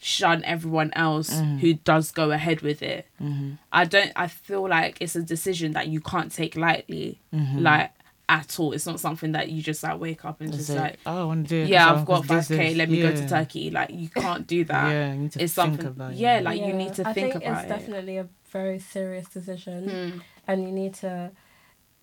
shun 0.03 0.43
everyone 0.43 0.91
else 0.93 1.29
Mm. 1.31 1.59
who 1.59 1.73
does 1.75 2.11
go 2.11 2.31
ahead 2.31 2.61
with 2.61 2.81
it. 2.81 3.07
Mm-hmm. 3.21 3.53
I 3.71 3.85
don't. 3.85 4.11
I 4.15 4.27
feel 4.27 4.67
like 4.67 4.97
it's 4.99 5.15
a 5.15 5.21
decision 5.21 5.73
that 5.73 5.87
you 5.87 6.01
can't 6.01 6.31
take 6.31 6.55
lightly, 6.55 7.21
Mm-hmm. 7.33 7.59
like 7.59 7.91
at 8.27 8.59
all. 8.59 8.71
It's 8.73 8.85
not 8.85 8.99
something 8.99 9.33
that 9.33 9.49
you 9.49 9.61
just 9.61 9.83
like 9.83 9.99
wake 9.99 10.23
up 10.25 10.39
and 10.41 10.49
It's 10.49 10.57
just 10.67 10.69
like, 10.71 10.81
like, 10.91 10.99
oh, 11.05 11.21
I 11.21 11.25
want 11.25 11.47
to 11.47 11.55
do 11.55 11.61
it. 11.63 11.67
yeah, 11.69 11.91
I've 11.91 12.05
got 12.05 12.25
five 12.25 12.47
k. 12.47 12.73
Let 12.73 12.89
me 12.89 13.01
go 13.01 13.11
to. 13.13 13.27
Turkey. 13.29 13.69
Like 13.71 13.89
you 13.91 14.09
can't 14.09 14.47
do 14.47 14.63
that. 14.65 14.89
Yeah, 14.89 15.13
you 15.13 15.19
need 15.19 15.31
to 15.33 15.43
It's 15.43 15.53
think 15.53 15.67
something. 15.69 15.85
about 15.87 16.11
it. 16.13 16.17
yeah, 16.17 16.39
like 16.39 16.59
you 16.59 16.73
need 16.73 16.93
to 16.95 17.07
I 17.07 17.13
think, 17.13 17.33
think 17.33 17.43
about 17.45 17.63
it's 17.65 17.71
it. 17.71 17.75
definitely 17.75 18.17
a 18.17 18.27
very 18.51 18.79
serious 18.79 19.27
decision, 19.27 19.79
Mm. 19.89 20.21
and 20.47 20.63
you 20.63 20.71
need 20.71 20.93
to. 20.95 21.31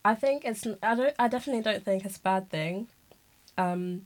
I 0.05 0.15
think 0.15 0.45
it's. 0.45 0.67
I 0.83 0.95
don't. 0.95 1.15
I 1.19 1.27
definitely 1.29 1.63
don't 1.63 1.85
think 1.85 2.05
it's 2.05 2.19
a 2.19 2.21
bad 2.21 2.49
thing. 2.51 2.89
Um, 3.57 4.03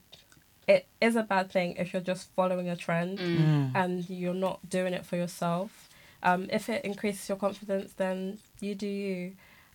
it 0.69 0.87
is 1.01 1.17
a 1.17 1.23
bad 1.23 1.51
thing 1.51 1.75
if 1.77 1.93
you're 1.93 2.03
just 2.03 2.31
following 2.37 2.69
a 2.69 2.77
trend 2.77 3.19
Mm. 3.19 3.73
and 3.75 4.09
you're 4.11 4.35
not 4.35 4.61
doing 4.69 4.95
it 4.95 5.05
for 5.05 5.17
yourself. 5.17 5.89
Um, 6.23 6.47
if 6.51 6.69
it 6.69 6.85
increases 6.85 7.29
your 7.29 7.37
confidence, 7.39 7.93
then 7.95 8.39
you 8.61 8.75
do 8.77 8.87
you. 8.87 9.33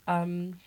Um, 0.07 0.59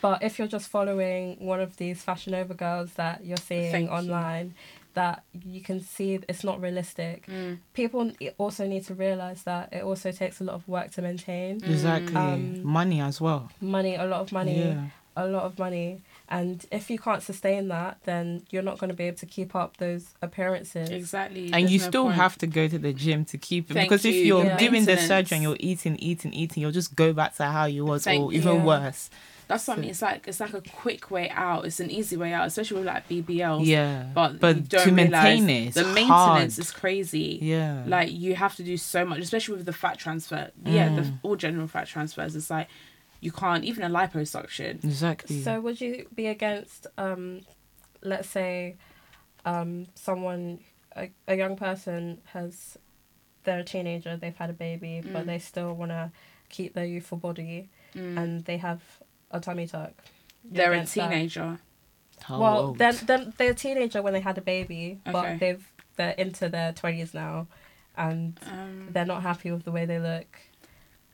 but 0.00 0.22
if 0.22 0.38
you're 0.38 0.48
just 0.48 0.68
following 0.68 1.36
one 1.38 1.60
of 1.60 1.76
these 1.76 2.02
fashion 2.02 2.34
over 2.34 2.54
girls 2.54 2.94
that 2.94 3.24
you're 3.24 3.36
seeing 3.36 3.72
Thank 3.72 3.90
you. 3.90 3.96
online, 3.96 4.54
that 4.94 5.24
you 5.44 5.60
can 5.60 5.80
see 5.80 6.20
it's 6.28 6.44
not 6.44 6.60
realistic. 6.60 7.26
Mm. 7.26 7.58
People 7.72 8.12
also 8.38 8.66
need 8.66 8.84
to 8.86 8.94
realize 8.94 9.42
that 9.42 9.72
it 9.72 9.82
also 9.82 10.12
takes 10.12 10.40
a 10.40 10.44
lot 10.44 10.54
of 10.54 10.68
work 10.68 10.92
to 10.92 11.02
maintain. 11.02 11.56
Exactly. 11.56 12.14
Um, 12.14 12.64
money 12.64 13.00
as 13.00 13.20
well. 13.20 13.50
Money, 13.60 13.96
a 13.96 14.04
lot 14.04 14.20
of 14.20 14.30
money, 14.30 14.58
Yeah. 14.58 14.86
a 15.16 15.26
lot 15.26 15.42
of 15.44 15.58
money. 15.58 16.02
And 16.38 16.66
if 16.72 16.90
you 16.90 16.98
can't 16.98 17.22
sustain 17.22 17.68
that, 17.68 17.98
then 18.04 18.42
you're 18.50 18.62
not 18.70 18.78
going 18.78 18.88
to 18.90 18.96
be 18.96 19.04
able 19.04 19.18
to 19.18 19.26
keep 19.26 19.54
up 19.54 19.76
those 19.76 20.04
appearances. 20.20 20.90
Exactly. 20.90 21.44
And 21.52 21.62
There's 21.62 21.72
you 21.72 21.78
no 21.80 21.86
still 21.86 22.02
point. 22.04 22.16
have 22.16 22.36
to 22.38 22.46
go 22.48 22.66
to 22.66 22.78
the 22.78 22.92
gym 22.92 23.24
to 23.26 23.38
keep 23.38 23.70
it 23.70 23.74
Thank 23.74 23.88
because 23.88 24.04
if 24.04 24.14
you. 24.14 24.22
you're 24.28 24.44
Yeah. 24.44 24.56
doing 24.56 24.84
the 24.84 24.96
surgery 24.96 25.36
and 25.36 25.42
you're 25.42 25.56
eating, 25.60 25.96
eating, 26.10 26.32
eating, 26.32 26.60
you'll 26.62 26.72
just 26.82 26.96
go 26.96 27.12
back 27.12 27.36
to 27.36 27.44
how 27.44 27.66
you 27.66 27.84
was 27.84 28.04
Thank 28.04 28.22
or 28.22 28.32
even 28.32 28.54
you. 28.56 28.62
worse. 28.62 29.10
That's 29.46 29.68
what 29.68 29.76
I 29.76 29.80
mean. 29.82 29.90
It's 29.90 30.00
like 30.00 30.26
it's 30.26 30.40
like 30.40 30.54
a 30.54 30.62
quick 30.62 31.10
way 31.10 31.28
out. 31.30 31.66
It's 31.66 31.78
an 31.78 31.90
easy 31.90 32.16
way 32.16 32.32
out, 32.32 32.46
especially 32.46 32.78
with 32.78 32.86
like 32.86 33.06
BBLs. 33.08 33.66
Yeah. 33.66 34.04
But, 34.14 34.40
But 34.40 34.56
you 34.56 34.62
don't 34.62 34.84
to 34.86 34.92
maintain 34.92 35.46
realise 35.46 35.76
it, 35.76 35.80
the 35.80 35.84
maintenance 35.84 36.08
hard. 36.08 36.58
is 36.58 36.70
crazy. 36.72 37.38
Yeah. 37.42 37.84
Like 37.86 38.10
you 38.10 38.34
have 38.36 38.56
to 38.56 38.62
do 38.62 38.76
so 38.78 39.04
much, 39.04 39.18
especially 39.20 39.56
with 39.58 39.66
the 39.66 39.72
fat 39.74 39.98
transfer. 39.98 40.50
Yeah, 40.64 40.88
the 40.96 41.02
Mm. 41.02 41.18
all 41.22 41.36
general 41.36 41.66
fat 41.68 41.86
transfers. 41.86 42.34
It's 42.34 42.48
like 42.50 42.68
you 43.24 43.32
can't 43.32 43.64
even 43.64 43.82
a 43.82 43.90
liposuction. 44.00 44.72
exactly. 44.84 45.42
So 45.42 45.52
would 45.64 45.80
you 45.80 45.92
be 46.14 46.26
against, 46.36 46.86
um, 46.98 47.40
let's 48.02 48.28
say, 48.28 48.76
um, 49.52 49.86
someone, 49.94 50.60
a, 50.94 51.10
a 51.26 51.34
young 51.42 51.56
person 51.56 52.20
has, 52.34 52.76
they're 53.44 53.60
a 53.60 53.64
teenager, 53.64 54.16
they've 54.16 54.36
had 54.44 54.50
a 54.50 54.58
baby, 54.68 55.00
but 55.12 55.22
Mm. 55.24 55.26
they 55.26 55.38
still 55.38 55.72
want 55.74 55.90
to 55.90 56.12
keep 56.50 56.74
their 56.74 56.84
youthful 56.94 57.18
body, 57.18 57.70
Mm. 57.94 58.16
and 58.20 58.44
they 58.44 58.58
have 58.58 58.80
a 59.30 59.40
tummy 59.40 59.66
tuck. 59.66 59.92
You're 60.44 60.54
They're 60.58 60.72
a 60.72 60.74
against 60.74 60.94
teenager. 60.94 61.58
Well, 62.28 62.58
old? 62.58 62.78
then 62.78 62.94
then 63.06 63.32
they're 63.36 63.50
a 63.52 63.54
teenager 63.54 64.00
when 64.02 64.12
they 64.12 64.20
had 64.20 64.38
a 64.38 64.42
baby, 64.54 65.00
Okay. 65.06 65.12
but 65.12 65.38
they've 65.40 65.64
they're 65.96 66.18
into 66.24 66.48
their 66.48 66.72
twenties 66.72 67.12
now, 67.14 67.46
and 67.96 68.38
Um, 68.50 68.88
they're 68.92 69.04
not 69.14 69.22
happy 69.22 69.50
with 69.50 69.64
the 69.64 69.72
way 69.72 69.84
they 69.86 69.98
look, 69.98 70.30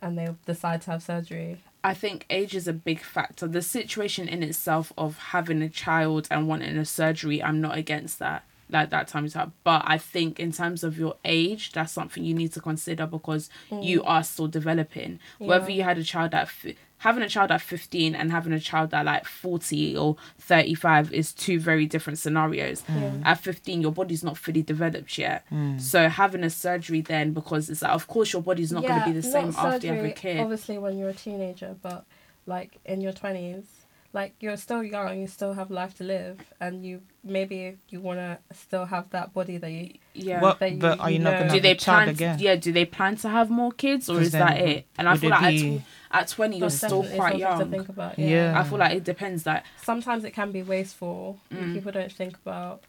and 0.03 0.17
they 0.19 0.29
decide 0.47 0.81
to 0.83 0.91
have 0.93 1.03
surgery. 1.03 1.53
I 1.83 1.95
think 1.95 2.27
age 2.29 2.55
is 2.55 2.69
a 2.69 2.73
big 2.73 3.01
factor. 3.01 3.47
The 3.47 3.63
situation 3.63 4.29
in 4.29 4.43
itself 4.43 4.93
of 4.99 5.17
having 5.19 5.63
a 5.63 5.69
child 5.69 6.29
and 6.31 6.47
wanting 6.47 6.77
a 6.77 6.85
surgery, 6.85 7.43
I'm 7.43 7.61
not 7.61 7.79
against 7.79 8.19
that. 8.19 8.45
Like 8.73 8.91
that 8.91 9.09
time 9.09 9.25
is 9.25 9.37
up. 9.37 9.53
But 9.65 9.83
I 9.87 9.99
think 9.99 10.39
in 10.41 10.53
terms 10.53 10.85
of 10.85 10.99
your 10.99 11.17
age, 11.25 11.73
that's 11.73 11.93
something 11.93 12.25
you 12.25 12.35
need 12.35 12.53
to 12.53 12.61
consider 12.61 13.07
because 13.07 13.51
you 13.71 14.03
are 14.05 14.23
still 14.23 14.49
developing. 14.49 15.19
Whether 15.39 15.67
Mm. 15.69 15.75
You 15.75 15.83
had 15.83 15.99
a 15.99 16.05
child 16.05 16.35
at 16.35 16.49
fi- 16.49 16.77
having 16.99 17.23
a 17.23 17.29
child 17.29 17.51
at 17.51 17.61
15 17.63 18.15
and 18.15 18.31
having 18.31 18.53
a 18.53 18.61
child 18.61 18.93
at 18.93 19.07
like 19.07 19.25
40 19.25 19.97
or 19.97 20.17
35 20.39 21.13
is 21.13 21.33
two 21.33 21.59
very 21.59 21.87
different 21.87 22.19
scenarios. 22.19 22.83
Yeah. 22.89 23.13
At 23.25 23.41
15, 23.41 23.81
your 23.81 23.93
body's 23.93 24.23
not 24.23 24.37
fully 24.37 24.63
developed 24.63 25.17
yet. 25.17 25.45
Mm. 25.51 25.81
So 25.81 26.09
having 26.09 26.45
a 26.45 26.51
surgery 26.51 27.01
then 27.01 27.33
because 27.33 27.71
it's 27.71 27.83
like, 27.83 27.93
of 27.93 28.07
course 28.07 28.33
your 28.33 28.43
body's 28.43 28.73
not 28.73 28.83
going 28.83 29.01
to 29.01 29.07
be 29.07 29.13
the 29.13 29.23
same 29.23 29.51
not 29.53 29.65
after 29.75 29.87
you 29.87 29.93
have 29.95 30.05
a 30.05 30.09
surgery, 30.09 30.13
kid. 30.13 30.41
Obviously, 30.41 30.79
when 30.79 30.99
you're 30.99 31.09
a 31.11 31.15
teenager, 31.15 31.77
but 31.81 32.05
like 32.47 32.79
in 32.85 33.01
your 33.01 33.13
twenties, 33.13 33.65
like 34.13 34.35
you're 34.41 34.57
still 34.57 34.83
young, 34.83 35.21
you 35.21 35.27
still 35.29 35.53
have 35.53 35.71
life 35.71 35.95
to 35.99 36.05
live, 36.05 36.41
and 36.61 36.85
you 36.85 37.01
maybe 37.23 37.77
you 37.91 38.01
want 38.01 38.19
to 38.19 38.39
still 38.55 38.85
have 38.87 39.09
that 39.11 39.33
body 39.33 39.57
that 39.59 39.71
you. 39.71 39.91
Yeah. 40.15 40.41
What- 40.41 40.59
that 40.59 40.73
you- 40.73 40.79
but 40.79 40.99
are 40.99 41.11
you 41.11 41.19
you 41.19 41.23
not 41.25 41.33
know- 41.35 41.39
gonna 41.41 41.53
do 41.53 41.61
they 41.61 41.71
a 41.73 41.75
child 41.77 42.05
plan 42.05 42.09
again? 42.09 42.39
To, 42.39 42.45
yeah 42.45 42.57
do 42.57 42.73
they 42.73 42.85
plan 42.85 43.17
to 43.19 43.29
have 43.29 43.49
more 43.51 43.71
kids 43.71 44.09
or 44.11 44.21
is 44.21 44.33
that 44.33 44.59
it 44.59 44.87
and 44.99 45.09
i 45.09 45.17
feel 45.17 45.31
it 45.31 45.35
like 45.41 45.55
at, 45.55 45.61
tw- 45.81 45.83
at 46.11 46.29
20 46.29 46.59
you're 46.59 46.71
still 46.71 47.05
quite 47.05 47.17
something 47.17 47.33
to 47.33 47.39
young 47.39 47.71
think 47.71 47.89
about. 47.89 48.19
Yeah. 48.19 48.29
Yeah. 48.53 48.61
i 48.61 48.65
feel 48.65 48.79
like 48.79 48.97
it 48.97 49.05
depends 49.05 49.47
like 49.47 49.63
Sometimes 49.83 50.25
it 50.25 50.33
can 50.33 50.51
be 50.51 50.63
wasteful. 50.65 51.39
Mm. 51.53 51.75
People 51.75 51.93
don't 51.93 52.11
think 52.13 52.35
about 52.45 52.83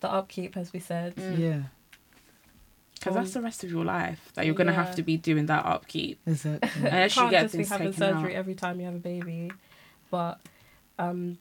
the 0.00 0.10
upkeep, 0.10 0.56
as 0.56 0.72
we 0.72 0.80
said. 0.80 1.14
Mm. 1.14 1.38
Yeah. 1.38 1.60
because 2.98 3.14
that's 3.14 3.32
the 3.34 3.40
rest 3.42 3.62
of 3.62 3.70
your 3.70 3.84
life 3.84 4.32
that 4.34 4.44
you're 4.46 4.54
gonna 4.56 4.72
yeah. 4.72 4.84
have 4.84 4.96
to 4.96 5.02
be 5.02 5.16
doing 5.16 5.46
that 5.46 5.64
upkeep 5.64 6.18
Exactly. 6.26 6.68
unless 6.84 7.14
you 7.16 7.22
you 7.22 7.28
can't 7.28 7.30
get 7.30 7.42
just 7.42 7.52
be 7.52 7.58
things 7.58 7.68
having 7.68 7.92
taken 7.92 8.14
surgery 8.14 8.34
out. 8.34 8.38
every 8.40 8.54
time 8.56 8.80
you 8.80 8.86
have 8.86 8.94
a 8.96 8.98
baby, 8.98 9.52
but 10.10 10.40
um, 10.98 11.38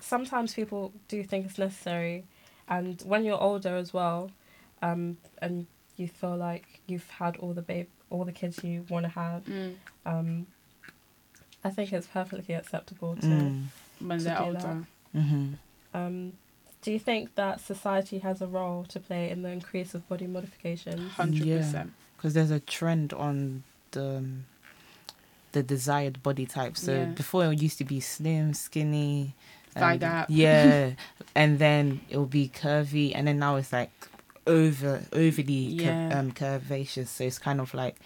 sometimes 0.00 0.54
people 0.54 0.92
do 1.08 1.22
think 1.24 1.46
it's 1.46 1.58
necessary, 1.58 2.24
and 2.68 3.00
when 3.02 3.24
you're 3.24 3.40
older 3.40 3.76
as 3.76 3.92
well, 3.92 4.30
um, 4.82 5.16
and 5.40 5.66
you 5.96 6.08
feel 6.08 6.36
like 6.36 6.80
you've 6.86 7.08
had 7.10 7.36
all 7.38 7.52
the 7.52 7.62
babe, 7.62 7.88
all 8.10 8.24
the 8.24 8.32
kids 8.32 8.62
you 8.64 8.84
want 8.88 9.04
to 9.04 9.10
have, 9.10 9.44
Mm. 9.44 9.74
um, 10.06 10.46
I 11.62 11.70
think 11.70 11.92
it's 11.92 12.06
perfectly 12.06 12.54
acceptable 12.54 13.16
to. 13.16 13.26
Mm. 13.26 13.62
when 14.00 14.18
To 14.18 14.24
they're 14.24 14.36
do 14.38 14.44
older 14.44 14.58
that. 14.58 15.18
Mm-hmm. 15.20 15.52
Um, 15.94 16.32
do 16.82 16.92
you 16.92 16.98
think 16.98 17.34
that 17.36 17.60
society 17.60 18.18
has 18.18 18.42
a 18.42 18.46
role 18.46 18.84
to 18.84 19.00
play 19.00 19.30
in 19.30 19.40
the 19.42 19.48
increase 19.50 19.94
of 19.94 20.06
body 20.08 20.26
modifications? 20.26 21.12
100% 21.12 21.90
Because 22.16 22.34
there's 22.34 22.50
a 22.50 22.60
trend 22.60 23.12
on 23.14 23.62
the 23.92 24.16
um, 24.18 24.44
the 25.54 25.62
desired 25.62 26.22
body 26.22 26.46
type. 26.46 26.76
So 26.76 26.92
Yeah. 26.92 27.04
before 27.20 27.50
it 27.52 27.62
used 27.62 27.78
to 27.78 27.84
be 27.84 28.00
slim, 28.00 28.52
skinny, 28.54 29.34
Thigh 29.74 29.96
gap. 29.96 30.26
Yeah, 30.30 30.90
and 31.34 31.58
then 31.58 32.00
it'll 32.10 32.26
be 32.40 32.46
curvy, 32.62 33.10
and 33.16 33.26
then 33.26 33.38
now 33.38 33.56
it's 33.56 33.72
like 33.72 33.90
over 34.46 35.02
overly 35.12 35.76
cur- 35.82 36.10
um 36.12 36.30
curvaceous. 36.32 37.08
So 37.08 37.24
it's 37.24 37.38
kind 37.38 37.60
of 37.60 37.72
like, 37.74 37.96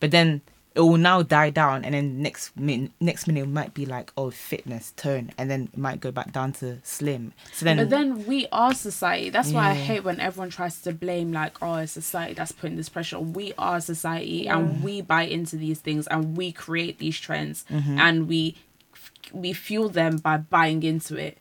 but 0.00 0.10
then 0.10 0.40
it 0.78 0.82
will 0.82 0.96
now 0.96 1.22
die 1.22 1.50
down, 1.50 1.84
and 1.84 1.92
then 1.94 2.22
next 2.22 2.56
min 2.56 2.90
next 3.00 3.26
minute 3.26 3.42
it 3.42 3.48
might 3.60 3.74
be 3.74 3.84
like 3.84 4.12
oh 4.16 4.30
fitness 4.30 4.92
tone, 4.96 5.30
and 5.36 5.50
then 5.50 5.68
it 5.72 5.78
might 5.78 6.00
go 6.00 6.10
back 6.12 6.30
down 6.32 6.52
to 6.60 6.78
slim. 6.84 7.32
So 7.52 7.64
then, 7.66 7.76
but 7.78 7.90
then 7.90 8.24
we 8.26 8.46
are 8.52 8.72
society 8.72 9.28
that's 9.30 9.50
why 9.50 9.70
i 9.70 9.74
hate 9.74 10.04
when 10.04 10.20
everyone 10.20 10.50
tries 10.50 10.80
to 10.82 10.92
blame 10.92 11.32
like 11.32 11.54
oh 11.60 11.74
it's 11.82 11.92
society 11.92 12.34
that's 12.34 12.52
putting 12.52 12.76
this 12.76 12.88
pressure 12.88 13.18
we 13.18 13.52
are 13.58 13.80
society 13.80 14.42
Yeah. 14.44 14.56
and 14.58 14.82
we 14.84 15.00
buy 15.02 15.22
into 15.22 15.56
these 15.56 15.80
things 15.80 16.06
and 16.06 16.36
we 16.36 16.52
create 16.52 16.98
these 16.98 17.18
trends 17.18 17.64
Mhm. 17.70 17.98
and 18.06 18.28
we 18.28 18.40
we 19.32 19.52
fuel 19.52 19.88
them 19.88 20.16
by 20.18 20.36
buying 20.38 20.82
into 20.82 21.16
it 21.16 21.38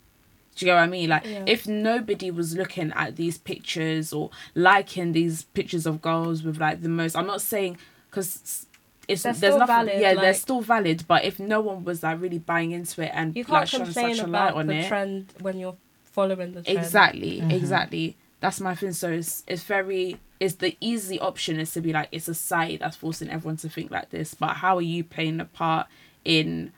do 0.56 0.66
you 0.66 0.72
know 0.72 0.78
what 0.78 0.86
I 0.86 0.88
mean? 0.88 1.10
Like, 1.10 1.24
Yeah. 1.28 1.44
if 1.46 1.68
nobody 1.68 2.32
was 2.32 2.56
looking 2.58 2.92
at 2.96 3.16
these 3.16 3.38
pictures 3.38 4.12
or 4.12 4.32
liking 4.56 5.12
these 5.12 5.44
pictures 5.58 5.86
of 5.86 6.02
girls 6.02 6.42
with 6.42 6.58
like 6.60 6.82
the 6.82 6.90
most, 6.90 7.16
I'm 7.16 7.28
not 7.28 7.44
saying 7.44 7.78
because 8.10 8.66
it's 9.08 9.24
They're 9.24 9.34
there's 9.34 9.54
still 9.54 9.60
nothing. 9.60 9.86
valid, 9.88 10.02
yeah, 10.02 10.14
they're 10.16 10.34
still 10.34 10.62
valid. 10.62 11.06
But 11.08 11.24
if 11.24 11.40
no 11.40 11.62
one 11.62 11.84
was 11.86 12.04
like 12.04 12.20
really 12.22 12.40
buying 12.40 12.72
into 12.72 13.02
it 13.04 13.12
and 13.14 13.36
You 13.36 13.46
can't 13.46 13.68
shining 13.68 13.86
complain 13.86 14.16
such 14.16 14.26
a 14.26 14.28
light 14.28 14.50
about 14.50 14.56
on 14.58 14.68
the 14.68 14.76
it, 14.76 14.88
trend 14.88 15.34
when 15.42 15.58
you're 15.60 15.78
following 16.04 16.54
the 16.54 16.62
trend. 16.64 16.78
Exactly, 16.78 17.40
Mhm. 17.42 17.52
exactly. 17.54 18.16
That's 18.40 18.60
my 18.60 18.76
thing. 18.76 18.94
So 18.94 19.10
it's 19.12 19.44
it's 19.48 19.64
very 19.64 20.20
it's 20.40 20.56
the 20.56 20.76
easy 20.82 21.20
option 21.20 21.60
is 21.60 21.72
to 21.74 21.82
be 21.82 21.92
like 21.94 22.10
it's 22.12 22.26
society 22.26 22.78
that's 22.78 22.96
forcing 22.98 23.30
everyone 23.30 23.58
to 23.58 23.70
think 23.70 23.90
like 23.92 24.10
this. 24.10 24.34
But 24.34 24.58
how 24.58 24.78
are 24.78 24.82
you 24.82 25.04
playing 25.04 25.40
a 25.40 25.46
part 25.46 25.88
in 26.26 26.72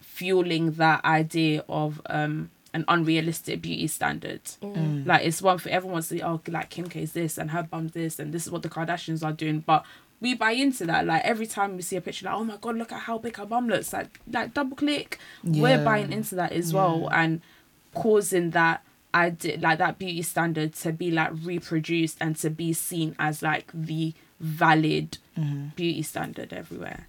fueling 0.00 0.72
that 0.72 1.04
idea 1.04 1.64
of 1.68 2.00
um 2.06 2.50
an 2.74 2.84
unrealistic 2.88 3.62
beauty 3.62 3.86
standard? 3.86 4.42
Mm. 4.62 5.06
Like 5.06 5.24
it's 5.24 5.40
one 5.42 5.58
for 5.58 5.68
everyone 5.68 6.02
to 6.02 6.08
say, 6.08 6.20
oh, 6.20 6.40
like 6.48 6.70
Kim 6.70 6.88
K 6.88 7.02
is 7.02 7.12
this 7.12 7.38
and 7.38 7.50
her 7.52 7.62
bum's 7.62 7.92
this 7.92 8.18
and 8.18 8.32
this 8.32 8.46
is 8.46 8.50
what 8.52 8.62
the 8.62 8.68
Kardashians 8.68 9.24
are 9.24 9.32
doing, 9.32 9.60
but 9.60 9.84
we 10.20 10.34
buy 10.34 10.52
into 10.52 10.84
that. 10.86 11.06
Like 11.06 11.22
every 11.24 11.46
time 11.46 11.76
we 11.76 11.82
see 11.82 11.96
a 11.96 12.00
picture, 12.00 12.26
like 12.26 12.34
oh 12.34 12.44
my 12.44 12.56
god, 12.60 12.76
look 12.76 12.92
at 12.92 13.00
how 13.02 13.18
big 13.18 13.36
her 13.36 13.46
bum 13.46 13.68
looks. 13.68 13.92
Like 13.92 14.18
like 14.32 14.54
double 14.54 14.76
click. 14.76 15.18
We're 15.44 15.84
buying 15.84 16.12
into 16.12 16.34
that 16.36 16.52
as 16.52 16.72
well 16.72 17.08
and 17.12 17.40
causing 17.94 18.50
that 18.50 18.82
idea 19.14 19.58
like 19.58 19.78
that 19.78 19.98
beauty 19.98 20.22
standard 20.22 20.74
to 20.74 20.92
be 20.92 21.10
like 21.10 21.30
reproduced 21.42 22.18
and 22.20 22.36
to 22.36 22.50
be 22.50 22.72
seen 22.74 23.16
as 23.18 23.42
like 23.42 23.70
the 23.72 24.12
valid 24.40 25.18
Mhm. 25.36 25.74
beauty 25.76 26.02
standard 26.02 26.52
everywhere. 26.52 27.06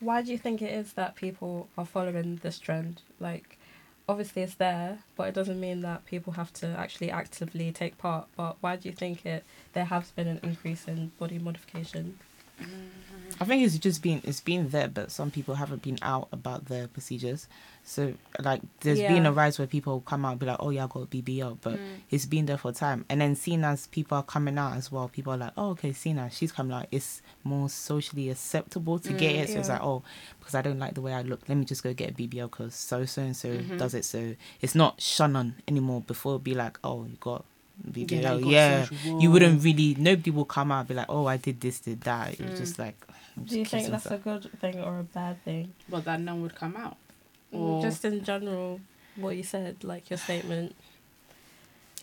Why 0.00 0.22
do 0.22 0.30
you 0.30 0.38
think 0.38 0.60
it 0.60 0.72
is 0.72 0.92
that 0.94 1.14
people 1.16 1.68
are 1.78 1.86
following 1.86 2.36
this 2.42 2.58
trend? 2.58 3.00
Like, 3.18 3.53
obviously 4.08 4.42
it's 4.42 4.54
there, 4.54 4.98
but 5.16 5.28
it 5.28 5.34
doesn't 5.34 5.60
mean 5.60 5.80
that 5.82 6.04
people 6.06 6.34
have 6.34 6.52
to 6.54 6.66
actually 6.66 7.10
actively 7.10 7.72
take 7.72 7.98
part. 7.98 8.26
But 8.36 8.56
why 8.60 8.76
do 8.76 8.88
you 8.88 8.94
think 8.94 9.24
it 9.24 9.44
there 9.72 9.86
has 9.86 10.10
been 10.10 10.28
an 10.28 10.40
increase 10.42 10.86
in 10.86 11.12
body 11.18 11.38
modification? 11.38 12.18
I 13.40 13.44
think 13.46 13.64
it's 13.64 13.76
just 13.78 14.00
been 14.00 14.20
it's 14.22 14.40
been 14.40 14.68
there, 14.68 14.86
but 14.86 15.10
some 15.10 15.32
people 15.32 15.56
haven't 15.56 15.82
been 15.82 15.98
out 16.02 16.28
about 16.30 16.66
their 16.66 16.86
procedures. 16.86 17.48
So 17.82 18.14
like, 18.40 18.62
there's 18.80 19.00
been 19.02 19.26
a 19.26 19.32
rise 19.32 19.58
where 19.58 19.66
people 19.66 20.00
come 20.02 20.24
out 20.24 20.30
and 20.32 20.38
be 20.40 20.46
like, 20.46 20.58
"Oh 20.60 20.70
yeah, 20.70 20.84
I 20.84 20.86
got 20.86 21.10
BBL," 21.10 21.58
but 21.60 21.74
Mm. 21.80 21.84
it's 22.10 22.26
been 22.26 22.46
there 22.46 22.56
for 22.56 22.70
time. 22.72 23.04
And 23.08 23.20
then 23.20 23.34
seeing 23.34 23.64
as 23.64 23.88
people 23.88 24.16
are 24.16 24.22
coming 24.22 24.56
out 24.56 24.76
as 24.76 24.92
well, 24.92 25.08
people 25.08 25.32
are 25.32 25.36
like, 25.36 25.52
"Oh 25.56 25.70
okay, 25.70 25.92
Sina, 25.92 26.30
she's 26.30 26.52
coming 26.52 26.72
out. 26.76 26.86
It's 26.92 27.22
more 27.42 27.68
socially 27.68 28.30
acceptable 28.30 29.00
to 29.00 29.12
get 29.12 29.34
Mm, 29.34 29.38
it." 29.42 29.50
So 29.50 29.58
it's 29.58 29.68
like, 29.68 29.82
"Oh, 29.82 30.04
because 30.38 30.54
I 30.54 30.62
don't 30.62 30.78
like 30.78 30.94
the 30.94 31.02
way 31.02 31.12
I 31.12 31.22
look, 31.22 31.40
let 31.48 31.56
me 31.58 31.64
just 31.64 31.82
go 31.82 31.92
get 31.92 32.10
a 32.10 32.14
BBL 32.14 32.46
because 32.48 32.76
so 32.76 33.04
so 33.04 33.20
and 33.22 33.36
so 33.36 33.48
Mhm. 33.48 33.76
does 33.76 33.94
it." 33.94 34.04
So 34.04 34.36
it's 34.60 34.76
not 34.76 35.00
shun 35.02 35.34
on 35.34 35.56
anymore. 35.66 36.02
Before 36.02 36.34
it'd 36.34 36.44
be 36.44 36.54
like, 36.54 36.78
"Oh, 36.84 37.04
you 37.04 37.16
got." 37.18 37.44
BBL, 37.90 38.10
you 38.10 38.22
got 38.22 38.46
yeah, 38.46 38.86
you 39.18 39.30
wouldn't 39.30 39.62
really. 39.62 39.94
Nobody 39.98 40.30
will 40.30 40.44
come 40.44 40.70
out 40.72 40.80
and 40.80 40.88
be 40.88 40.94
like, 40.94 41.06
"Oh, 41.08 41.26
I 41.26 41.36
did 41.36 41.60
this, 41.60 41.80
did 41.80 42.00
that." 42.02 42.34
It 42.34 42.40
was 42.40 42.52
Mm. 42.52 42.58
just 42.58 42.78
like. 42.78 42.96
I'm 43.36 43.44
Do 43.44 43.58
you 43.58 43.64
think 43.64 43.88
that's 43.88 44.04
myself. 44.04 44.20
a 44.20 44.24
good 44.40 44.60
thing 44.60 44.78
or 44.80 45.00
a 45.00 45.02
bad 45.02 45.42
thing? 45.44 45.72
Well, 45.90 46.00
that 46.02 46.20
none 46.20 46.40
would 46.42 46.54
come 46.54 46.76
out. 46.76 46.96
Mm, 47.52 47.58
Or- 47.58 47.82
Just 47.82 48.04
in 48.04 48.22
general, 48.22 48.80
what 49.16 49.36
you 49.36 49.42
said, 49.42 49.82
like 49.82 50.08
your 50.08 50.18
statement. 50.18 50.76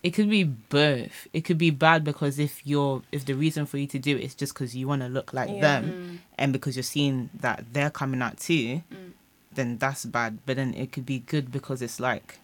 It 0.04 0.12
could 0.12 0.30
be 0.30 0.44
both. 0.44 1.28
It 1.32 1.42
could 1.42 1.58
be 1.60 1.70
bad 1.70 2.04
because 2.04 2.38
if 2.40 2.66
you're 2.66 3.04
if 3.12 3.24
the 3.26 3.34
reason 3.34 3.66
for 3.66 3.78
you 3.78 3.88
to 3.88 4.00
do 4.00 4.18
it 4.18 4.24
is 4.24 4.36
just 4.36 4.54
because 4.54 4.76
you 4.76 4.88
want 4.88 5.04
to 5.04 5.08
look 5.08 5.32
like 5.32 5.50
Yeah. 5.50 5.62
them, 5.62 5.86
Mm. 5.86 6.18
and 6.40 6.54
because 6.54 6.76
you're 6.76 6.84
seeing 6.84 7.30
that 7.40 7.64
they're 7.72 7.92
coming 7.92 8.22
out 8.22 8.38
too, 8.40 8.82
Mm. 8.92 9.12
then 9.54 9.78
that's 9.78 10.06
bad. 10.06 10.40
But 10.46 10.58
then 10.58 10.74
it 10.74 10.92
could 10.92 11.06
be 11.06 11.20
good 11.20 11.50
because 11.52 11.82
it's 11.82 12.00
like 12.00 12.40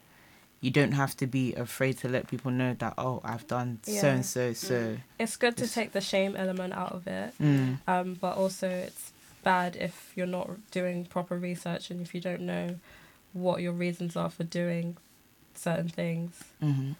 you 0.67 0.73
don't 0.79 0.91
have 1.03 1.13
to 1.21 1.25
be 1.39 1.45
afraid 1.55 1.93
to 2.03 2.07
let 2.15 2.27
people 2.33 2.51
know 2.51 2.71
that 2.83 2.93
oh 2.97 3.15
I've 3.31 3.47
done 3.47 3.79
so 3.83 4.07
and 4.15 4.25
so 4.25 4.43
so. 4.53 4.97
It's 5.17 5.35
good 5.43 5.55
to 5.57 5.63
It's- 5.63 5.73
take 5.79 5.91
the 5.93 6.01
shame 6.01 6.35
element 6.43 6.73
out 6.73 6.91
of 6.91 7.07
it, 7.07 7.29
Mm. 7.41 7.77
um, 7.87 8.07
but 8.25 8.33
also 8.43 8.67
it's 8.87 9.05
bad 9.43 9.71
if 9.87 9.95
you're 10.15 10.33
not 10.39 10.47
doing 10.71 11.05
proper 11.05 11.35
research 11.49 11.89
and 11.91 12.01
if 12.05 12.09
you 12.13 12.19
don't 12.29 12.41
know 12.53 12.65
what 13.33 13.61
your 13.61 13.71
reasons 13.85 14.15
are 14.21 14.29
for 14.37 14.43
doing 14.61 14.97
certain 15.55 15.89
things. 16.01 16.31
hmm 16.59 16.91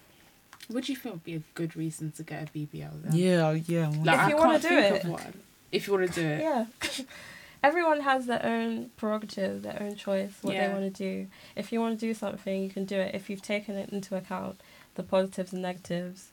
What 0.68 0.84
do 0.84 0.92
you 0.92 0.98
think 1.00 1.14
would 1.16 1.24
be 1.24 1.34
a 1.42 1.42
good 1.60 1.72
reason 1.76 2.12
to 2.16 2.22
get 2.22 2.38
a 2.44 2.46
BBL 2.54 2.94
then? 3.02 3.12
Yeah, 3.14 3.52
yeah. 3.74 3.88
Like, 4.08 4.20
If 4.24 4.28
you 4.30 4.36
wanna 4.42 4.58
do 4.60 4.78
it. 4.78 5.04
one. 5.04 5.34
If 5.76 5.80
you 5.86 5.92
want 5.94 6.04
to 6.12 6.20
do 6.22 6.26
it. 6.26 6.40
Yeah. 6.48 6.64
Everyone 7.68 8.00
has 8.00 8.24
their 8.26 8.44
own 8.44 8.90
prerogative, 8.96 9.62
their 9.62 9.78
own 9.82 9.94
choice, 9.94 10.32
what 10.40 10.54
Yeah. 10.54 10.68
they 10.68 10.72
want 10.72 10.86
to 10.94 10.98
do. 11.08 11.26
If 11.54 11.70
you 11.70 11.80
want 11.80 12.00
to 12.00 12.06
do 12.06 12.14
something, 12.14 12.62
you 12.62 12.70
can 12.70 12.86
do 12.86 12.98
it. 12.98 13.14
If 13.14 13.28
you've 13.28 13.42
taken 13.42 13.76
it 13.76 13.90
into 13.90 14.16
account, 14.16 14.58
the 14.94 15.02
positives 15.02 15.52
and 15.52 15.60
negatives, 15.60 16.30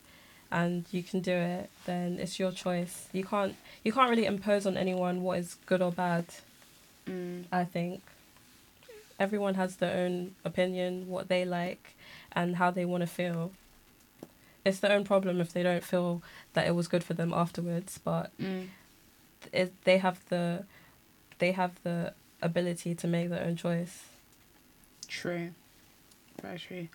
and 0.49 0.85
you 0.91 1.03
can 1.03 1.19
do 1.19 1.33
it, 1.33 1.69
then 1.85 2.19
it's 2.19 2.39
your 2.39 2.51
choice. 2.53 3.09
You 3.11 3.25
can't 3.25 3.55
you 3.83 3.91
can't 3.91 4.09
really 4.09 4.25
impose 4.25 4.65
on 4.65 4.77
anyone 4.77 5.23
what 5.23 5.39
is 5.39 5.55
good 5.65 5.81
or 5.81 5.91
bad. 5.91 6.25
Mm. 7.05 7.43
I 7.51 7.65
think 7.65 8.01
everyone 9.19 9.55
has 9.55 9.75
their 9.75 9.95
own 10.05 10.35
opinion, 10.45 11.09
what 11.09 11.27
they 11.27 11.43
like, 11.43 11.95
and 12.31 12.55
how 12.55 12.71
they 12.71 12.85
want 12.85 13.01
to 13.01 13.07
feel. 13.07 13.51
It's 14.63 14.79
their 14.79 14.93
own 14.93 15.03
problem 15.03 15.41
if 15.41 15.51
they 15.51 15.63
don't 15.63 15.83
feel 15.83 16.23
that 16.53 16.65
it 16.65 16.75
was 16.75 16.87
good 16.87 17.03
for 17.03 17.13
them 17.13 17.33
afterwards, 17.33 17.99
but 18.11 18.31
Mm. 18.39 18.67
it, 19.51 19.73
they 19.83 19.97
have 19.99 20.17
the 20.29 20.63
they 21.39 21.51
have 21.51 21.71
the 21.83 22.13
ability 22.41 22.95
to 22.95 23.07
make 23.07 23.29
their 23.29 23.43
own 23.43 23.55
choice. 23.55 24.03
True. 25.07 25.51
Very 26.41 26.59
true. 26.59 26.87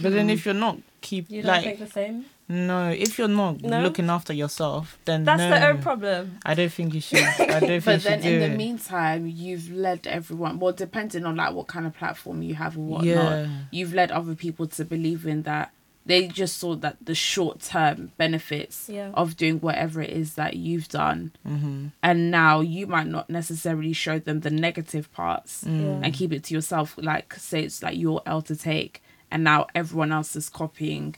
But 0.00 0.12
then 0.12 0.26
Hmm. 0.26 0.30
if 0.30 0.44
you're 0.44 0.54
not 0.54 0.78
keep 1.00 1.30
You 1.30 1.42
don't 1.42 1.48
like 1.48 1.64
think 1.64 1.78
the 1.80 1.86
same? 1.86 2.26
no, 2.48 2.90
if 2.90 3.18
you're 3.18 3.26
not 3.28 3.62
No? 3.62 3.80
looking 3.82 4.08
after 4.10 4.32
yourself, 4.32 4.98
then 5.06 5.24
That's 5.24 5.40
no, 5.40 5.50
their 5.50 5.70
own 5.70 5.82
problem. 5.82 6.38
I 6.44 6.54
don't 6.54 6.72
think 6.72 6.94
you 6.94 7.00
should. 7.00 7.18
I 7.24 7.58
don't 7.60 7.60
think 7.68 7.84
But 7.84 7.94
you 7.94 8.00
then 8.00 8.18
should 8.20 8.22
do 8.22 8.34
in 8.34 8.40
the 8.40 8.46
it. 8.52 8.56
meantime, 8.56 9.26
you've 9.26 9.70
led 9.72 10.06
everyone. 10.06 10.58
Well, 10.60 10.72
depending 10.72 11.24
on 11.24 11.36
like 11.36 11.52
what 11.54 11.66
kind 11.66 11.86
of 11.86 11.96
platform 11.96 12.42
you 12.42 12.54
have 12.54 12.76
or 12.78 12.82
whatnot, 12.82 13.06
yeah. 13.06 13.48
you've 13.70 13.92
led 13.94 14.10
other 14.12 14.34
people 14.34 14.66
to 14.68 14.84
believe 14.84 15.26
in 15.26 15.42
that. 15.42 15.72
They 16.08 16.26
just 16.42 16.54
saw 16.62 16.74
that 16.84 16.96
the 17.08 17.14
short 17.14 17.56
term 17.60 17.98
benefits 18.16 18.76
Yeah. 18.88 19.10
of 19.14 19.36
doing 19.36 19.58
whatever 19.66 20.00
it 20.06 20.10
is 20.22 20.28
that 20.40 20.52
you've 20.64 20.88
done, 20.88 21.20
Mm-hmm. 21.46 21.78
and 22.02 22.18
now 22.30 22.54
you 22.74 22.86
might 22.94 23.06
not 23.16 23.26
necessarily 23.28 23.92
show 24.04 24.18
them 24.18 24.40
the 24.40 24.50
negative 24.68 25.06
parts 25.12 25.52
Mm. 25.64 26.00
and 26.04 26.14
keep 26.18 26.32
it 26.32 26.42
to 26.44 26.54
yourself. 26.54 26.88
Like 27.12 27.28
say 27.34 27.60
it's 27.66 27.82
like 27.82 27.96
your 28.06 28.18
L 28.26 28.42
to 28.50 28.56
take, 28.56 28.94
and 29.30 29.40
now 29.44 29.66
everyone 29.80 30.10
else 30.18 30.34
is 30.40 30.48
copying 30.48 31.14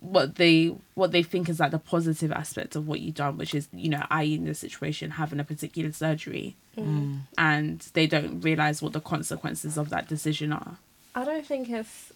what 0.00 0.36
they 0.36 0.74
what 0.94 1.10
they 1.12 1.22
think 1.22 1.48
is 1.48 1.58
like 1.58 1.70
the 1.70 1.78
positive 1.78 2.30
aspect 2.30 2.76
of 2.76 2.86
what 2.86 3.00
you've 3.00 3.14
done, 3.14 3.36
which 3.38 3.54
is 3.54 3.68
you 3.72 3.88
know, 3.88 4.04
i.e. 4.10 4.34
in 4.34 4.44
this 4.44 4.58
situation 4.58 5.12
having 5.12 5.40
a 5.40 5.44
particular 5.44 5.90
surgery, 5.92 6.54
Mm. 6.76 7.20
and 7.38 7.80
they 7.94 8.06
don't 8.06 8.42
realize 8.42 8.82
what 8.82 8.92
the 8.92 9.00
consequences 9.00 9.78
of 9.78 9.88
that 9.88 10.06
decision 10.06 10.52
are. 10.52 10.76
I 11.14 11.24
don't 11.24 11.46
think 11.46 11.70
it's 11.70 12.12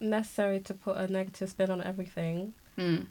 necessary 0.00 0.60
to 0.60 0.74
put 0.74 0.96
a 0.96 1.06
negative 1.08 1.50
spin 1.50 1.70
on 1.70 1.82
everything, 1.82 2.54
Mm. 2.76 3.06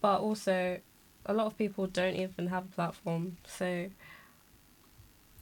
but 0.00 0.20
also 0.20 0.80
a 1.26 1.32
lot 1.32 1.46
of 1.46 1.56
people 1.58 1.86
don't 1.86 2.16
even 2.16 2.48
have 2.48 2.64
a 2.64 2.74
platform, 2.74 3.36
so 3.46 3.88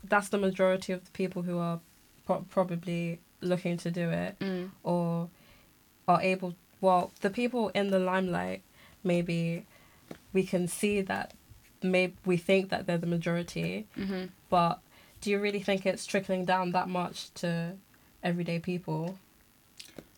that's 0.04 0.28
the 0.28 0.38
majority 0.38 0.92
of 0.92 1.04
the 1.04 1.11
people 1.12 1.42
who 1.42 1.59
are 1.59 1.80
pro- 2.26 2.44
probably 2.50 3.20
looking 3.40 3.76
to 3.78 3.90
do 3.90 4.11
it. 4.11 4.38
Mm. 4.40 4.70
or 4.82 5.28
are 6.09 6.20
able 6.23 6.54
well 6.80 7.12
the 7.20 7.30
people 7.30 7.68
in 7.68 7.90
the 7.90 7.99
limelight 7.99 8.62
maybe 9.04 9.64
we 10.32 10.42
can 10.42 10.66
see 10.66 11.00
that 11.02 11.32
maybe 11.82 12.14
we 12.25 12.37
think 12.37 12.68
that 12.70 12.87
they're 12.87 12.99
the 12.99 13.06
majority 13.06 13.87
hmm 13.94 14.25
but 14.49 14.80
do 15.20 15.30
you 15.30 15.38
really 15.38 15.61
think 15.62 15.87
it's 15.87 16.04
trickling 16.04 16.44
down 16.44 16.73
that 16.73 16.88
much 16.88 17.32
to 17.35 17.76
everyday 18.25 18.59
people 18.59 19.18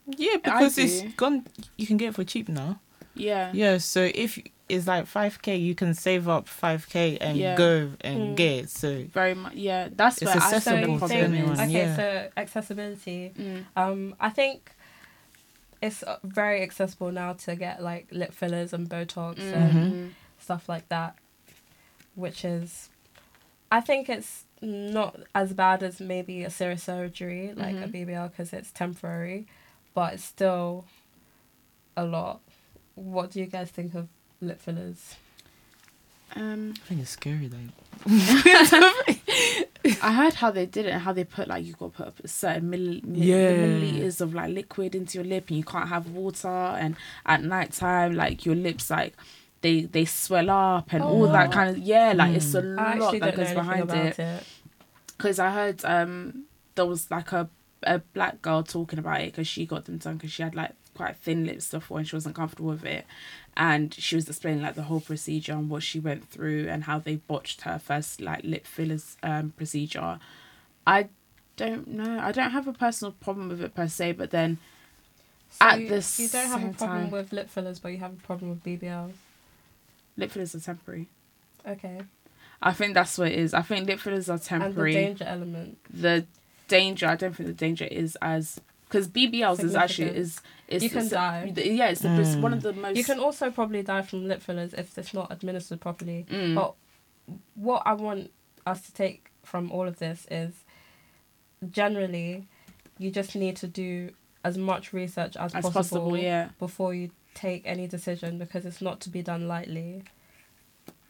Yeah, 0.06 0.36
because 0.42 0.78
it's 0.78 1.02
gone. 1.14 1.46
You 1.76 1.86
can 1.86 1.96
get 1.96 2.08
it 2.08 2.14
for 2.14 2.24
cheap 2.24 2.48
now. 2.48 2.80
Yeah. 3.14 3.50
Yeah, 3.52 3.78
so 3.78 4.10
if 4.14 4.38
it's 4.68 4.86
like 4.86 5.06
five 5.06 5.40
k, 5.42 5.56
you 5.56 5.74
can 5.74 5.94
save 5.94 6.28
up 6.28 6.48
five 6.48 6.88
k 6.88 7.18
and 7.18 7.36
Yeah. 7.36 7.56
go 7.56 7.90
and 8.00 8.18
Mm. 8.32 8.36
get 8.36 8.64
it. 8.64 8.70
So 8.70 9.04
Very 9.12 9.34
much. 9.34 9.54
Yeah. 9.54 9.88
That's 9.94 10.16
It's 10.22 10.24
where 10.24 10.36
I 10.36 10.40
think 10.40 10.54
accessible 10.54 10.98
the 10.98 11.08
to 11.08 11.14
anyone, 11.14 11.60
okay 11.60 11.70
yeah. 11.72 11.96
so 11.96 12.28
accessibility 12.36 13.32
Mm. 13.38 13.64
um 13.76 14.14
i 14.20 14.30
think 14.30 14.72
it's 15.82 16.02
uh, 16.04 16.18
very 16.22 16.62
accessible 16.62 17.10
now 17.12 17.32
to 17.34 17.56
get 17.56 17.82
like 17.82 18.06
lip 18.12 18.32
fillers 18.32 18.72
and 18.72 18.88
botox 18.88 19.38
and 19.40 19.74
Mhm. 19.74 20.10
stuff 20.38 20.68
like 20.68 20.88
that, 20.88 21.16
which 22.14 22.44
is, 22.44 22.88
I 23.70 23.80
think 23.80 24.08
it's 24.08 24.44
not 24.60 25.16
as 25.34 25.52
bad 25.54 25.82
as 25.82 26.00
maybe 26.00 26.44
a 26.44 26.50
serious 26.50 26.84
surgery 26.84 27.52
like 27.56 27.74
a 27.76 27.88
Mhm. 27.88 27.92
BBL 27.92 28.28
because 28.28 28.52
it's 28.52 28.70
temporary, 28.70 29.46
but 29.94 30.14
it's 30.14 30.24
still 30.24 30.84
a 31.96 32.04
lot. 32.04 32.40
What 32.94 33.30
do 33.30 33.40
you 33.40 33.46
guys 33.46 33.70
think 33.70 33.94
of 33.94 34.08
lip 34.40 34.60
fillers? 34.60 35.16
Um, 36.34 36.74
I 36.84 36.88
think 36.88 37.00
it's 37.02 37.10
scary 37.10 37.48
though. 37.48 37.58
I 40.00 40.12
heard 40.12 40.34
how 40.34 40.50
they 40.50 40.64
did 40.66 40.86
it 40.86 40.90
and 40.90 41.02
how 41.02 41.12
they 41.12 41.24
put 41.24 41.48
like 41.48 41.64
you 41.64 41.74
got 41.74 41.94
to 41.96 42.04
put 42.04 42.24
a 42.24 42.28
certain 42.28 42.70
milli- 42.70 43.04
mi- 43.04 43.18
Yeah. 43.26 43.52
milliliters 43.52 44.20
of 44.20 44.32
like 44.34 44.50
liquid 44.54 44.94
into 44.94 45.18
your 45.18 45.24
lip 45.24 45.48
and 45.48 45.56
you 45.58 45.64
can't 45.64 45.88
have 45.88 46.08
water 46.10 46.48
and 46.48 46.96
at 47.26 47.42
night 47.42 47.72
time 47.72 48.14
like 48.14 48.46
your 48.46 48.54
lips 48.54 48.90
like 48.90 49.14
they 49.60 49.82
they 49.82 50.04
swell 50.04 50.50
up 50.50 50.92
and 50.92 51.02
Oh, 51.02 51.08
all 51.08 51.28
that 51.28 51.52
kind 51.52 51.70
of 51.76 51.78
yeah 51.78 52.12
like 52.14 52.34
it's 52.36 52.54
a 52.54 52.62
lot 52.62 52.96
actually 52.96 53.18
that 53.20 53.36
goes 53.36 53.52
behind 53.52 53.90
it 53.90 54.18
it. 54.18 54.44
because 55.16 55.38
I 55.38 55.50
heard 55.50 55.84
um 55.84 56.44
there 56.76 56.86
was 56.86 57.10
like 57.10 57.32
a 57.32 57.48
a 57.84 57.98
black 57.98 58.42
girl 58.42 58.62
talking 58.62 58.98
about 58.98 59.20
it 59.20 59.32
because 59.32 59.46
she 59.48 59.66
got 59.66 59.84
them 59.86 59.98
done 59.98 60.16
because 60.16 60.32
she 60.32 60.42
had 60.42 60.54
like 60.54 60.72
quite 60.94 61.16
thin 61.16 61.46
lips 61.46 61.70
before 61.70 61.98
and 61.98 62.06
she 62.08 62.14
wasn't 62.16 62.34
comfortable 62.34 62.70
with 62.70 62.84
it 62.84 63.06
and 63.56 63.94
she 63.94 64.14
was 64.14 64.28
explaining 64.28 64.62
like 64.62 64.74
the 64.74 64.82
whole 64.82 65.00
procedure 65.00 65.52
and 65.52 65.70
what 65.70 65.82
she 65.82 65.98
went 65.98 66.28
through 66.28 66.68
and 66.68 66.84
how 66.84 66.98
they 66.98 67.16
botched 67.16 67.62
her 67.62 67.78
first 67.78 68.20
like 68.20 68.42
lip 68.44 68.66
fillers 68.66 69.16
um 69.22 69.52
procedure 69.56 70.18
i 70.86 71.08
don't 71.56 71.86
know 71.88 72.18
i 72.20 72.30
don't 72.30 72.50
have 72.50 72.68
a 72.68 72.72
personal 72.74 73.12
problem 73.12 73.48
with 73.48 73.62
it 73.62 73.74
per 73.74 73.88
se 73.88 74.12
but 74.12 74.30
then 74.30 74.58
So 75.50 75.66
At 75.66 75.80
you, 75.80 75.88
the 75.88 76.14
you 76.22 76.28
don't 76.28 76.46
have 76.48 76.62
a 76.64 76.72
problem 76.74 77.02
time- 77.04 77.10
with 77.10 77.32
lip 77.32 77.48
fillers, 77.50 77.78
but 77.78 77.88
you 77.92 77.98
have 77.98 78.12
a 78.12 78.22
problem 78.26 78.50
with 78.50 78.62
BBLs. 78.64 79.12
lip 80.16 80.30
fillers 80.30 80.54
are 80.54 80.60
temporary 80.60 81.08
Okay. 81.66 82.00
i 82.60 82.72
think 82.72 82.92
that's 82.94 83.16
what 83.18 83.28
it 83.28 83.38
is 83.38 83.54
i 83.54 83.62
think 83.62 83.86
lip 83.86 83.98
fillers 83.98 84.28
are 84.28 84.38
temporary. 84.38 84.94
And 84.94 85.16
the 85.16 85.24
danger 85.24 85.24
element. 85.24 85.78
the 85.90 86.26
danger 86.76 87.06
i 87.14 87.16
don't 87.20 87.34
think 87.36 87.46
the 87.54 87.60
danger 87.66 87.84
is 88.02 88.10
as 88.32 88.44
because 88.84 89.06
bbls 89.18 89.58
is 89.68 89.74
actually 89.84 90.10
is 90.22 90.30
is 90.74 90.82
You 90.84 90.90
can 90.96 91.06
it's- 91.06 91.10
die. 91.10 91.52
yeah 91.80 91.88
it's, 91.92 92.00
the, 92.00 92.08
Mm. 92.08 92.40
one 92.46 92.54
of 92.58 92.62
the 92.62 92.72
most 92.84 92.96
You 93.00 93.04
can 93.10 93.18
also 93.26 93.44
probably 93.58 93.82
die 93.92 94.02
from 94.08 94.18
lip 94.30 94.40
fillers 94.46 94.72
if 94.82 94.96
it's 95.00 95.12
not 95.20 95.26
administered 95.36 95.80
properly. 95.86 96.18
Mm. 96.30 96.54
But 96.58 96.70
what 97.68 97.80
I 97.84 97.92
want 98.06 98.30
us 98.72 98.78
to 98.86 98.90
take 99.02 99.20
from 99.50 99.70
all 99.74 99.86
of 99.92 99.96
this 100.04 100.18
is 100.30 100.52
generally 101.70 102.46
you 102.98 103.10
just 103.10 103.34
need 103.34 103.56
to 103.56 103.66
do 103.66 104.10
as 104.44 104.56
much 104.58 104.92
research 104.92 105.36
as, 105.36 105.54
as 105.54 105.62
possible, 105.64 105.72
possible 105.72 106.16
yeah 106.18 106.48
before 106.58 106.94
you 106.94 107.10
take 107.34 107.62
any 107.64 107.86
decision 107.86 108.38
because 108.38 108.64
it's 108.66 108.82
not 108.82 109.00
to 109.00 109.08
be 109.08 109.22
done 109.22 109.48
lightly. 109.48 110.02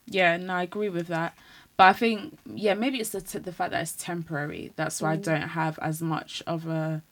Yeah, 0.06 0.36
no, 0.36 0.54
I 0.54 0.62
agree 0.64 0.88
with 0.88 1.06
that. 1.08 1.34
But 1.76 1.84
I 1.84 1.92
think, 1.94 2.38
yeah, 2.54 2.74
maybe 2.74 3.00
it's 3.00 3.10
the 3.10 3.20
t- 3.20 3.38
the 3.38 3.52
fact 3.52 3.70
that 3.72 3.82
it's 3.82 3.92
temporary. 3.96 4.72
That's 4.76 5.00
why 5.00 5.12
I 5.14 5.16
Mm. 5.16 5.22
don't 5.24 5.48
have 5.48 5.78
as 5.80 6.02
much 6.02 6.42
of 6.46 6.66
a. 6.66 7.02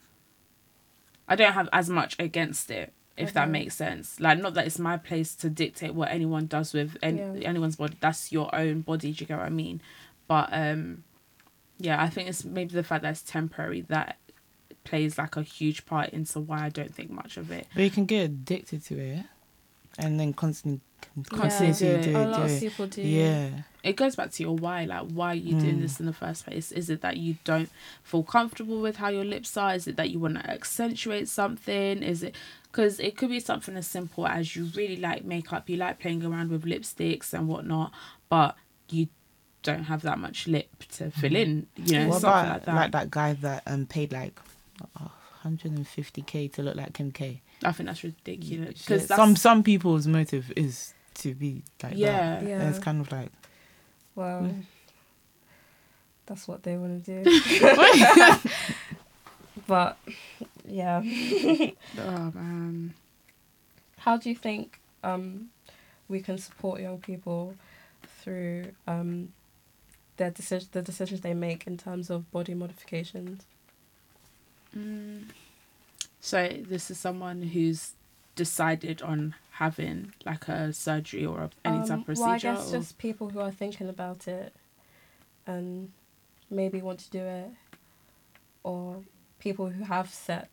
I 1.29 1.37
don't 1.37 1.53
have 1.53 1.68
as 1.73 1.88
much 1.88 2.16
against 2.18 2.70
it, 2.70 2.92
if 3.16 3.33
that 3.35 3.49
makes 3.49 3.75
sense. 3.77 4.18
Like, 4.20 4.38
not 4.38 4.55
that 4.55 4.66
it's 4.66 4.79
my 4.79 4.96
place 4.96 5.35
to 5.37 5.49
dictate 5.49 5.94
what 5.94 6.11
anyone 6.11 6.46
does 6.46 6.73
with 6.73 6.96
any, 7.03 7.18
Yeah. 7.18 7.49
anyone's 7.49 7.77
body. 7.77 7.96
That's 8.01 8.33
your 8.33 8.53
own 8.55 8.81
body. 8.81 9.12
Do 9.12 9.23
you 9.23 9.27
get 9.27 9.38
what 9.38 9.46
I 9.46 9.51
mean? 9.51 9.81
But 10.27 10.49
um, 10.53 11.05
yeah, 11.79 12.03
I 12.03 12.09
think 12.11 12.29
it's 12.29 12.44
maybe 12.44 12.75
the 12.75 12.83
fact 12.85 13.03
that 13.03 13.11
it's 13.11 13.23
temporary 13.23 13.83
that 13.83 14.18
plays 14.85 15.18
like 15.18 15.37
a 15.37 15.42
huge 15.42 15.87
part 15.87 16.09
into 16.11 16.40
why 16.40 16.64
I 16.64 16.68
don't 16.68 16.94
think 16.94 17.11
much 17.11 17.37
of 17.37 17.51
it. 17.53 17.66
But 17.75 17.83
you 17.85 17.90
can 17.90 18.07
get 18.07 18.25
addicted 18.25 18.83
to 18.87 18.99
it, 18.99 19.27
and 19.98 20.18
then 20.18 20.33
constantly 20.33 20.81
constantly 21.29 21.88
yeah. 21.88 22.00
do 22.00 22.11
it. 22.11 22.14
A 22.14 22.29
lot 22.29 22.50
of 22.50 22.61
people 22.61 22.87
do. 22.87 23.03
Yeah. 23.03 23.50
It 23.83 23.96
goes 23.96 24.14
back 24.14 24.31
to 24.33 24.42
your 24.42 24.57
why, 24.57 24.85
like 24.85 25.09
why 25.11 25.33
are 25.33 25.35
you 25.35 25.55
mm. 25.55 25.61
doing 25.61 25.81
this 25.81 26.00
in 26.00 26.07
the 26.07 26.12
first 26.12 26.44
place? 26.44 26.70
Is 26.70 26.90
it 26.90 27.00
that 27.00 27.16
you 27.16 27.37
don't 27.44 27.70
feel 28.03 28.22
comfortable 28.22 28.81
with 28.81 28.96
how 28.96 29.09
your 29.09 29.24
lips 29.24 29.57
are? 29.57 29.74
Is 29.74 29.87
it 29.87 29.96
that 29.96 30.11
you 30.11 30.18
want 30.18 30.35
to 30.35 30.50
accentuate 30.50 31.29
something? 31.29 32.03
Is 32.03 32.22
it 32.22 32.35
because 32.70 33.00
it 33.00 33.16
could 33.16 33.31
be 33.31 33.40
something 33.40 33.76
as 33.76 33.87
simple 33.87 34.26
as 34.26 34.55
you 34.55 34.70
really 34.76 34.96
like 34.96 35.24
makeup, 35.24 35.68
you 35.68 35.76
like 35.76 35.98
playing 35.98 36.24
around 36.24 36.50
with 36.50 36.64
lipsticks 36.64 37.33
and 37.33 37.48
whatnot, 37.48 37.92
but 38.29 38.57
you 38.90 39.09
don't 39.62 39.85
have 39.85 40.03
that 40.03 40.18
much 40.18 40.46
lip 40.46 40.68
to 40.90 41.11
fill 41.11 41.31
mm-hmm. 41.31 41.37
in. 41.37 41.66
You 41.76 41.98
know, 42.00 42.09
what 42.09 42.20
something 42.20 42.29
about, 42.29 42.53
like 42.53 42.64
that. 42.66 42.74
Like 42.74 42.92
that 42.92 43.11
guy 43.11 43.33
that 43.35 43.62
um 43.66 43.87
paid 43.87 44.12
like. 44.12 44.38
Uh, 44.98 45.09
150k 45.44 46.53
to 46.53 46.62
look 46.62 46.76
like 46.76 46.92
Kim 46.92 47.12
K. 47.12 47.42
I 47.64 47.72
think 47.72 47.88
that's 47.88 48.05
ridiculous. 48.05 48.81
Because 48.81 49.07
some 49.07 49.37
some 49.37 49.62
people's 49.62 50.07
motive 50.07 50.53
is 50.57 50.94
to 51.14 51.35
be 51.35 51.62
like 51.83 51.94
yeah, 51.96 52.40
that. 52.40 52.48
yeah. 52.48 52.61
And 52.61 52.74
it's 52.74 52.83
kind 52.83 53.00
of 53.00 53.11
like, 53.12 53.31
well, 54.14 54.46
yeah. 54.46 54.53
that's 56.26 56.48
what 56.48 56.62
they 56.62 56.76
want 56.76 57.05
to 57.05 57.22
do. 57.22 57.40
but 59.66 59.98
yeah. 60.66 61.03
oh 61.98 62.33
man. 62.35 62.94
How 63.98 64.16
do 64.16 64.31
you 64.31 64.35
think 64.35 64.81
um, 65.05 65.50
we 66.09 66.20
can 66.20 66.38
support 66.38 66.81
young 66.81 66.98
people 66.98 67.55
through 68.03 68.72
um, 68.87 69.33
their 70.16 70.31
decision 70.31 70.68
the 70.72 70.83
decisions 70.83 71.20
they 71.20 71.35
make 71.35 71.66
in 71.66 71.76
terms 71.76 72.11
of 72.11 72.31
body 72.31 72.55
modifications? 72.55 73.44
Mm. 74.76 75.24
So 76.20 76.48
this 76.48 76.90
is 76.90 76.98
someone 76.98 77.42
who's 77.42 77.92
decided 78.37 79.02
on 79.02 79.35
having 79.52 80.12
like 80.24 80.48
a 80.48 80.72
surgery 80.72 81.26
or 81.26 81.50
any 81.64 81.78
type 81.80 81.85
of 81.87 81.90
Um, 81.90 82.04
procedure. 82.04 82.24
Well, 82.26 82.35
I 82.35 82.38
guess 82.38 82.68
or- 82.68 82.78
just 82.78 82.98
people 82.98 83.30
who 83.30 83.40
are 83.40 83.50
thinking 83.50 83.88
about 83.88 84.28
it 84.28 84.54
and 85.46 85.92
maybe 86.50 86.80
want 86.83 87.00
to 87.00 87.11
do 87.11 87.20
it, 87.22 87.50
or 88.62 89.02
people 89.38 89.70
who 89.70 89.85
have 89.85 90.11
set. 90.12 90.48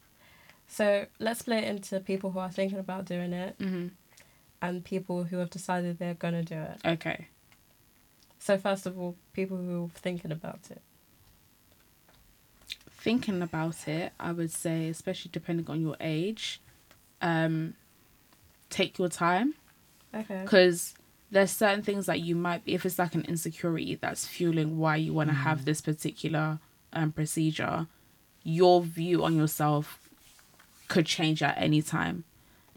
So 0.68 1.06
let's 1.20 1.40
split 1.40 1.64
it 1.64 1.68
into 1.70 2.00
people 2.00 2.32
who 2.32 2.40
are 2.40 2.52
thinking 2.52 2.78
about 2.80 3.06
doing 3.06 3.34
it 3.34 3.58
Mhm. 3.60 3.92
and 4.62 4.84
people 4.84 5.26
who 5.26 5.38
have 5.38 5.50
decided 5.50 5.98
they're 5.98 6.14
gonna 6.14 6.44
do 6.44 6.56
it. 6.56 6.80
Okay. 6.86 7.28
So 8.40 8.58
first 8.58 8.86
of 8.86 8.98
all, 8.98 9.16
people 9.34 9.58
who 9.58 9.86
are 9.86 9.90
thinking 9.90 10.32
about 10.32 10.70
it. 10.72 10.82
Thinking 13.08 13.42
about 13.42 13.88
it, 13.88 14.12
I 14.20 14.32
would 14.32 14.52
say, 14.52 14.90
especially 14.90 15.32
depending 15.32 15.68
on 15.70 15.82
your 15.82 15.96
age, 16.00 16.62
um, 17.22 17.76
take 18.70 19.00
your 19.00 19.10
time. 19.10 19.56
Okay. 20.16 20.42
because 20.44 20.96
there's 21.30 21.52
certain 21.52 21.84
things 21.84 22.06
that 22.06 22.22
you 22.22 22.36
might 22.36 22.64
be 22.64 22.74
if 22.74 22.86
it's 22.86 22.98
like 22.98 23.14
an 23.14 23.26
insecurity 23.26 23.96
that's 23.96 24.26
fueling 24.26 24.78
why 24.78 24.96
you 24.96 25.14
want 25.14 25.30
to 25.30 25.36
have 25.36 25.66
this 25.66 25.82
particular 25.82 26.60
um, 26.94 27.12
procedure 27.12 27.88
your 28.48 28.82
view 28.82 29.26
on 29.26 29.36
yourself 29.36 30.00
could 30.88 31.06
change 31.06 31.44
at 31.44 31.58
any 31.58 31.82
time. 31.82 32.24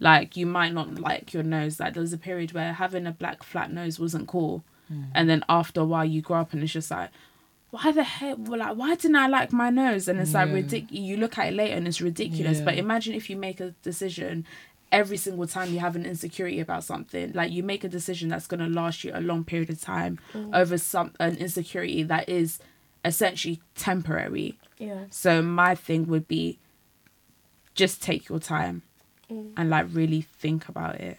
Like 0.01 0.37
you 0.37 0.47
might 0.47 0.75
not 0.75 0.99
like 0.99 1.33
your 1.33 1.45
nose. 1.45 1.79
Like 1.79 1.95
there 1.95 2.01
was 2.01 2.13
a 2.13 2.19
period 2.19 2.53
where 2.53 2.73
having 2.73 3.07
a 3.07 3.13
black 3.13 3.45
flat 3.45 3.73
nose 3.73 4.01
wasn't 4.01 4.27
cool. 4.27 4.65
And 5.15 5.31
then 5.31 5.45
after 5.49 5.83
a 5.83 5.85
while 5.85 6.05
you 6.05 6.21
grow 6.21 6.41
up 6.41 6.53
and 6.53 6.65
it's 6.65 6.73
just 6.73 6.91
like 6.91 7.11
why 7.71 7.93
the 7.93 8.03
heck 8.03 8.37
well, 8.39 8.59
like 8.59 8.77
why 8.77 8.95
didn't 8.97 9.17
i 9.17 9.27
like 9.29 9.53
my 9.53 9.71
nose 9.71 10.09
and 10.09 10.19
it's 10.21 10.35
like 10.35 10.53
ridiculous 10.53 10.93
you 10.93 11.17
look 11.17 11.39
at 11.39 11.49
it 11.49 11.55
later 11.55 11.75
and 11.75 11.87
it's 11.87 12.01
ridiculous 12.01 12.59
Yeah. 12.59 12.65
but 12.65 12.75
imagine 12.79 13.15
if 13.15 13.31
you 13.31 13.37
make 13.37 13.61
a 13.61 13.71
decision 13.83 14.45
every 14.91 15.17
single 15.17 15.47
time 15.47 15.73
you 15.73 15.79
have 15.79 15.95
an 15.95 16.05
insecurity 16.05 16.59
about 16.59 16.83
something 16.83 17.33
like 17.33 17.53
you 17.53 17.63
make 17.63 17.85
a 17.85 17.89
decision 17.89 18.29
that's 18.29 18.49
going 18.49 18.59
to 18.61 18.67
last 18.67 19.05
you 19.05 19.13
a 19.15 19.21
long 19.21 19.45
period 19.45 19.71
of 19.71 19.81
time 19.81 20.19
over 20.53 20.77
some 20.77 21.13
an 21.21 21.37
insecurity 21.37 22.03
that 22.03 22.29
is 22.29 22.59
essentially 23.05 23.61
temporary 23.77 24.59
Yeah. 24.79 25.05
so 25.11 25.41
my 25.43 25.75
thing 25.77 26.07
would 26.09 26.27
be 26.27 26.59
just 27.75 28.03
take 28.03 28.29
your 28.29 28.39
time 28.41 28.83
Mm. 29.31 29.53
and 29.57 29.71
like 29.71 29.87
really 29.93 30.23
think 30.23 30.69
about 30.69 30.97
it 31.01 31.17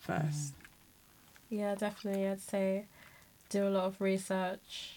first 0.00 0.54
Yeah, 1.50 1.74
definitely. 1.74 2.26
I'd 2.26 2.40
say 2.40 2.86
do 3.50 3.68
a 3.68 3.68
lot 3.68 3.84
of 3.84 4.00
research. 4.00 4.96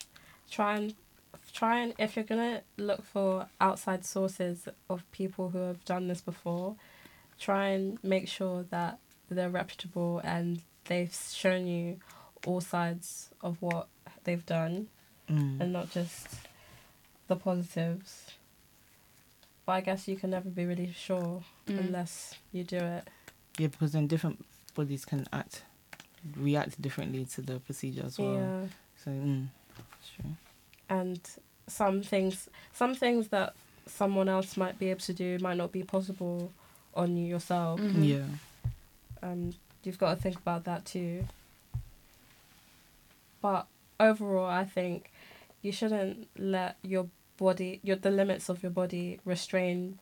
Try 0.56 0.76
and 0.78 0.94
try 1.52 1.80
and 1.80 1.94
if 2.00 2.16
you're 2.16 2.24
gonna 2.24 2.62
look 2.78 3.04
for 3.04 3.48
outside 3.60 4.06
sources 4.06 4.70
of 4.90 5.04
people 5.12 5.50
who 5.50 5.58
have 5.60 5.84
done 5.84 6.08
this 6.08 6.22
before, 6.22 6.76
try 7.38 7.68
and 7.76 8.02
make 8.04 8.30
sure 8.30 8.64
that 8.70 9.00
they're 9.30 9.50
reputable 9.50 10.22
and 10.24 10.62
they've 10.86 11.14
shown 11.14 11.68
you 11.68 12.00
all 12.46 12.62
sides 12.62 13.32
of 13.42 13.62
what 13.62 13.88
they've 14.24 14.46
done 14.46 14.88
Mm. 15.28 15.60
and 15.60 15.74
not 15.74 15.90
just 15.92 16.28
the 17.28 17.36
positives. 17.36 18.32
But 19.66 19.72
I 19.74 19.82
guess 19.82 20.08
you 20.08 20.16
can 20.16 20.30
never 20.30 20.50
be 20.50 20.66
really 20.66 20.94
sure 20.94 21.44
Mm. 21.68 21.80
unless 21.80 22.36
you 22.54 22.64
do 22.64 22.78
it. 22.78 23.08
Yeah, 23.58 23.68
because 23.68 23.92
then 23.92 24.08
different 24.08 24.46
bodies 24.74 25.04
can 25.04 25.28
act, 25.34 25.64
react 26.38 26.82
differently 26.82 27.26
to 27.26 27.42
the 27.42 27.60
procedure 27.60 28.06
as 28.06 28.18
well. 28.20 28.36
Yeah. 28.36 28.68
So, 29.04 29.12
mm, 29.12 29.48
that's 29.76 30.10
true. 30.16 30.36
And 30.90 31.20
some 31.68 32.02
things 32.04 32.50
some 32.74 32.94
things 32.96 33.30
that 33.30 33.54
someone 33.88 34.28
else 34.30 34.56
might 34.58 34.78
be 34.80 34.90
able 34.90 35.00
to 35.00 35.14
do 35.14 35.38
might 35.40 35.58
not 35.58 35.72
be 35.72 35.84
possible 35.84 36.52
on 36.96 37.16
you 37.18 37.26
yourself 37.26 37.80
Mhm. 37.80 38.08
Yeah. 38.08 38.26
um 39.28 39.54
you've 39.84 39.98
got 40.00 40.16
to 40.16 40.22
think 40.22 40.38
about 40.38 40.64
that 40.66 40.86
too 40.86 41.26
but 43.42 43.68
overall 44.00 44.46
i 44.46 44.64
think 44.64 45.12
you 45.62 45.72
shouldn't 45.72 46.28
let 46.38 46.78
your 46.84 47.08
body 47.38 47.80
your 47.84 47.96
the 47.96 48.12
limits 48.12 48.50
of 48.50 48.62
your 48.64 48.72
body 48.72 49.20
restrain 49.26 50.00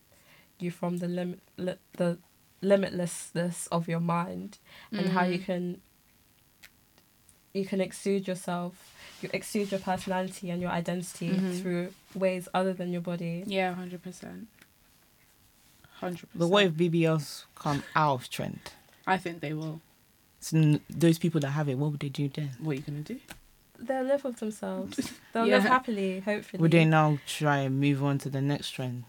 you 0.59 0.71
from 0.71 0.97
the 0.97 1.07
limit 1.07 1.39
li- 1.57 1.75
the 1.97 2.17
limitlessness 2.61 3.67
of 3.71 3.87
your 3.89 3.99
mind 3.99 4.57
and 4.91 5.09
how 5.09 5.23
you 5.25 5.39
Mhm. 5.39 5.45
can 5.45 5.81
you 7.53 7.65
can 7.65 7.79
exude 7.81 8.27
yourself 8.27 8.89
you 9.21 9.29
exude 9.33 9.71
your 9.71 9.79
personality 9.79 10.49
and 10.49 10.61
your 10.61 10.71
identity 10.71 11.29
Mhm. 11.29 11.61
through 11.61 11.93
ways 12.13 12.47
other 12.53 12.73
than 12.73 12.91
your 12.91 13.01
body 13.01 13.43
Yeah, 13.47 13.73
hundred 13.73 14.01
percent. 14.03 14.47
Hundred 15.99 16.27
percent. 16.27 16.39
But 16.39 16.47
what 16.49 16.65
if 16.65 16.73
BBLs 16.73 17.45
come 17.55 17.83
out 17.95 18.15
of 18.15 18.29
trend? 18.29 18.59
I 19.07 19.17
think 19.17 19.39
they 19.39 19.53
will. 19.53 19.79
So 20.41 20.79
those 20.89 21.17
people 21.19 21.39
that 21.41 21.51
have 21.51 21.69
it, 21.69 21.77
what 21.77 21.91
would 21.91 21.99
they 22.01 22.09
do 22.09 22.27
then? 22.27 22.51
What 22.59 22.71
are 22.71 22.75
you 22.75 22.81
gonna 22.81 23.01
do? 23.01 23.19
they'll 23.79 24.03
live 24.03 24.23
with 24.23 24.37
themselves 24.37 24.97
they'll 25.33 25.45
Yeah. 25.47 25.55
live 25.55 25.63
happily 25.65 26.19
hopefully 26.21 26.61
Would 26.61 26.71
they 26.71 26.85
now 26.85 27.19
try 27.25 27.57
and 27.57 27.79
move 27.81 28.01
on 28.03 28.17
to 28.19 28.29
the 28.29 28.39
next 28.41 28.69
trend? 28.71 29.03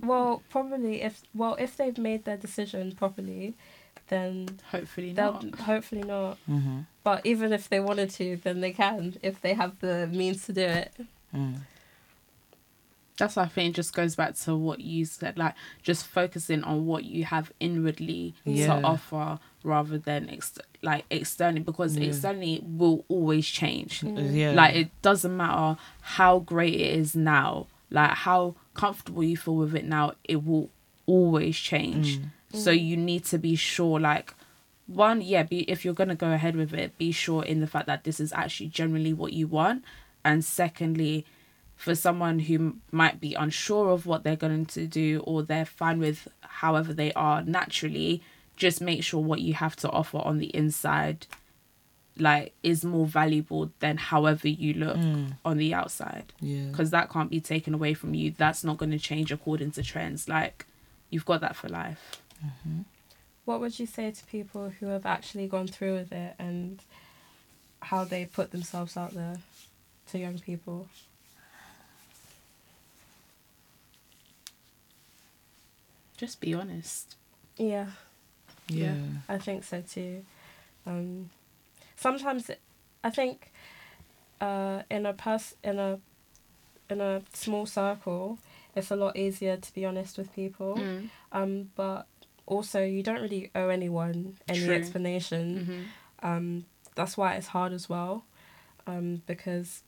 well 0.00 0.42
probably 0.50 1.00
if 1.02 1.22
well 1.34 1.54
if 1.58 1.76
they've 1.76 1.96
made 1.98 2.24
their 2.26 2.36
decision 2.36 2.92
properly 2.92 3.54
then 4.08 4.58
Hopefully 4.70 5.12
not. 5.12 5.42
hopefully 5.60 6.02
not 6.02 6.38
Mm-hmm. 6.48 6.80
but 7.04 7.24
even 7.26 7.52
if 7.52 7.68
they 7.68 7.80
wanted 7.80 8.10
to 8.10 8.36
then 8.44 8.60
they 8.60 8.72
can 8.72 9.16
if 9.22 9.40
they 9.40 9.54
have 9.54 9.78
the 9.80 10.06
means 10.08 10.44
to 10.46 10.52
do 10.52 10.62
it 10.62 10.92
Mm. 11.34 11.56
That's 13.18 13.34
why 13.36 13.44
I 13.44 13.48
think 13.48 13.70
it 13.70 13.76
just 13.76 13.94
goes 13.94 14.14
back 14.14 14.34
to 14.40 14.54
what 14.54 14.80
you 14.80 15.06
said, 15.06 15.38
like 15.38 15.54
just 15.82 16.06
focusing 16.06 16.62
on 16.64 16.84
what 16.84 17.04
you 17.04 17.24
have 17.24 17.50
inwardly 17.60 18.34
Yeah. 18.44 18.66
to 18.80 18.86
offer 18.86 19.38
rather 19.64 19.96
than 19.96 20.28
ex- 20.28 20.58
like 20.82 21.06
externally, 21.10 21.60
because 21.62 21.96
Yeah. 21.96 22.08
externally 22.08 22.62
will 22.62 23.06
always 23.08 23.46
change. 23.46 24.00
Mm. 24.02 24.34
Yeah. 24.34 24.50
Like 24.52 24.74
it 24.74 24.90
doesn't 25.00 25.34
matter 25.34 25.78
how 26.02 26.40
great 26.40 26.74
it 26.74 26.94
is 26.98 27.16
now, 27.16 27.68
like 27.90 28.10
how 28.10 28.54
comfortable 28.74 29.24
you 29.24 29.38
feel 29.38 29.56
with 29.56 29.74
it 29.74 29.86
now, 29.86 30.12
it 30.24 30.44
will 30.44 30.68
always 31.06 31.56
change. 31.56 32.18
Mm. 32.18 32.30
So 32.52 32.70
you 32.70 32.96
need 32.96 33.24
to 33.26 33.38
be 33.38 33.54
sure, 33.56 34.00
like 34.00 34.32
one, 34.86 35.20
yeah, 35.20 35.42
be 35.42 35.60
if 35.70 35.84
you're 35.84 35.94
gonna 35.94 36.14
go 36.14 36.30
ahead 36.32 36.56
with 36.56 36.72
it, 36.72 36.96
be 36.96 37.12
sure 37.12 37.44
in 37.44 37.60
the 37.60 37.66
fact 37.66 37.86
that 37.86 38.04
this 38.04 38.20
is 38.20 38.32
actually 38.32 38.68
generally 38.68 39.12
what 39.12 39.32
you 39.32 39.46
want, 39.46 39.84
and 40.24 40.44
secondly, 40.44 41.26
for 41.76 41.94
someone 41.94 42.38
who 42.38 42.76
might 42.90 43.20
be 43.20 43.34
unsure 43.34 43.90
of 43.90 44.06
what 44.06 44.22
they're 44.24 44.36
going 44.36 44.64
to 44.64 44.86
do 44.86 45.20
or 45.26 45.42
they're 45.42 45.66
fine 45.66 45.98
with 45.98 46.26
however 46.40 46.94
they 46.94 47.12
are 47.12 47.42
naturally, 47.42 48.22
just 48.56 48.80
make 48.80 49.02
sure 49.04 49.20
what 49.20 49.40
you 49.42 49.52
have 49.52 49.76
to 49.76 49.90
offer 49.90 50.16
on 50.18 50.38
the 50.38 50.46
inside, 50.56 51.26
like, 52.18 52.54
is 52.62 52.82
more 52.82 53.06
valuable 53.06 53.70
than 53.80 53.98
however 53.98 54.48
you 54.48 54.72
look 54.72 54.96
Mm. 54.96 55.32
on 55.44 55.58
the 55.58 55.74
outside 55.74 56.32
Yeah. 56.40 56.68
because 56.70 56.88
that 56.90 57.10
can't 57.10 57.28
be 57.30 57.40
taken 57.40 57.74
away 57.74 57.92
from 57.92 58.14
you. 58.14 58.30
That's 58.30 58.64
not 58.64 58.78
going 58.78 58.92
to 58.92 58.98
change 58.98 59.30
according 59.30 59.72
to 59.72 59.82
trends. 59.82 60.26
Like, 60.28 60.64
you've 61.10 61.26
got 61.26 61.42
that 61.42 61.56
for 61.56 61.68
life. 61.68 62.22
What 63.44 63.60
would 63.60 63.78
you 63.78 63.86
say 63.86 64.10
to 64.10 64.24
people 64.26 64.70
who 64.70 64.86
have 64.86 65.06
actually 65.06 65.46
gone 65.46 65.68
through 65.68 65.94
with 65.94 66.12
it 66.12 66.34
and 66.38 66.80
how 67.80 68.04
they 68.04 68.24
put 68.26 68.50
themselves 68.50 68.96
out 68.96 69.12
there 69.14 69.36
to 70.10 70.18
young 70.18 70.38
people? 70.38 70.88
Just 76.16 76.40
be 76.40 76.54
honest. 76.54 77.14
Yeah, 77.56 77.86
Yeah. 78.68 78.96
I 79.28 79.38
think 79.38 79.64
so 79.64 79.80
too. 79.82 80.24
Um, 80.86 81.30
sometimes 81.96 82.50
it- 82.50 82.60
I 83.04 83.10
think 83.10 83.52
uh, 84.40 84.82
in 84.90 85.06
a 85.06 85.12
pers- 85.14 85.54
in 85.62 85.78
a 85.78 86.00
in 86.90 87.00
a 87.00 87.22
small 87.32 87.66
circle, 87.66 88.38
it's 88.74 88.90
a 88.90 88.96
lot 88.96 89.16
easier 89.16 89.56
to 89.56 89.74
be 89.74 89.84
honest 89.84 90.18
with 90.18 90.32
people. 90.34 90.76
Mm. 90.76 91.08
Um, 91.32 91.70
but 91.76 92.06
also 92.46 92.82
you 92.84 93.02
don't 93.02 93.20
really 93.20 93.50
owe 93.54 93.68
anyone 93.68 94.36
any 94.48 94.64
True. 94.66 94.74
explanation. 94.74 95.64
hmm 95.66 95.82
um, 96.22 96.64
that's 96.94 97.16
why 97.18 97.34
it's 97.34 97.48
hard 97.48 97.72
as 97.74 97.88
well 97.90 98.24
um, 98.86 99.20
because 99.26 99.82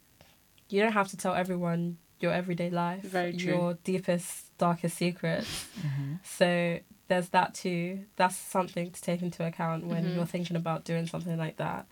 you 0.68 0.82
don't 0.82 0.92
have 0.92 1.08
to 1.08 1.16
tell 1.16 1.34
everyone 1.34 1.96
your 2.20 2.32
everyday 2.32 2.68
life 2.68 3.02
Very 3.02 3.32
true. 3.32 3.52
your 3.54 3.74
deepest 3.84 4.56
darkest 4.58 4.96
secrets 4.98 5.66
Mm-hmm. 5.84 6.14
so 6.22 6.78
there's 7.08 7.30
that 7.30 7.54
too 7.54 8.04
that's 8.16 8.36
something 8.36 8.90
to 8.90 9.00
take 9.00 9.22
into 9.22 9.42
account 9.46 9.86
when 9.86 10.04
Mhm. 10.04 10.14
you're 10.14 10.26
thinking 10.26 10.56
about 10.56 10.84
doing 10.84 11.06
something 11.06 11.38
like 11.38 11.56
that 11.56 11.86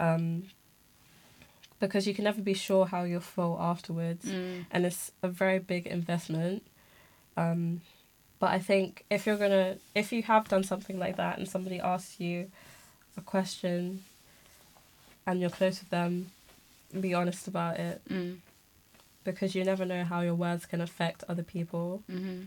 um, 0.00 0.44
because 1.78 2.06
you 2.06 2.14
can 2.14 2.24
never 2.24 2.40
be 2.40 2.54
sure 2.54 2.86
how 2.86 3.02
you'll 3.04 3.20
feel 3.20 3.56
afterwards, 3.60 4.24
Mm. 4.24 4.64
and 4.70 4.86
it's 4.86 5.12
a 5.22 5.28
very 5.28 5.58
big 5.58 5.86
investment. 5.86 6.66
Um, 7.36 7.82
but 8.38 8.50
I 8.50 8.58
think 8.58 9.04
if 9.10 9.26
you're 9.26 9.36
gonna, 9.38 9.76
if 9.94 10.12
you 10.12 10.22
have 10.24 10.48
done 10.48 10.62
something 10.64 10.98
like 10.98 11.16
that, 11.16 11.38
and 11.38 11.48
somebody 11.48 11.80
asks 11.80 12.20
you 12.20 12.50
a 13.16 13.20
question, 13.20 14.04
and 15.26 15.40
you're 15.40 15.50
close 15.50 15.80
with 15.80 15.90
them, 15.90 16.30
be 17.00 17.14
honest 17.14 17.48
about 17.48 17.78
it 17.78 18.00
Mm. 18.08 18.36
because 19.24 19.54
you 19.54 19.64
never 19.64 19.84
know 19.84 20.04
how 20.04 20.20
your 20.20 20.34
words 20.34 20.66
can 20.66 20.80
affect 20.80 21.24
other 21.28 21.42
people. 21.42 22.02
Mm-hmm. 22.10 22.42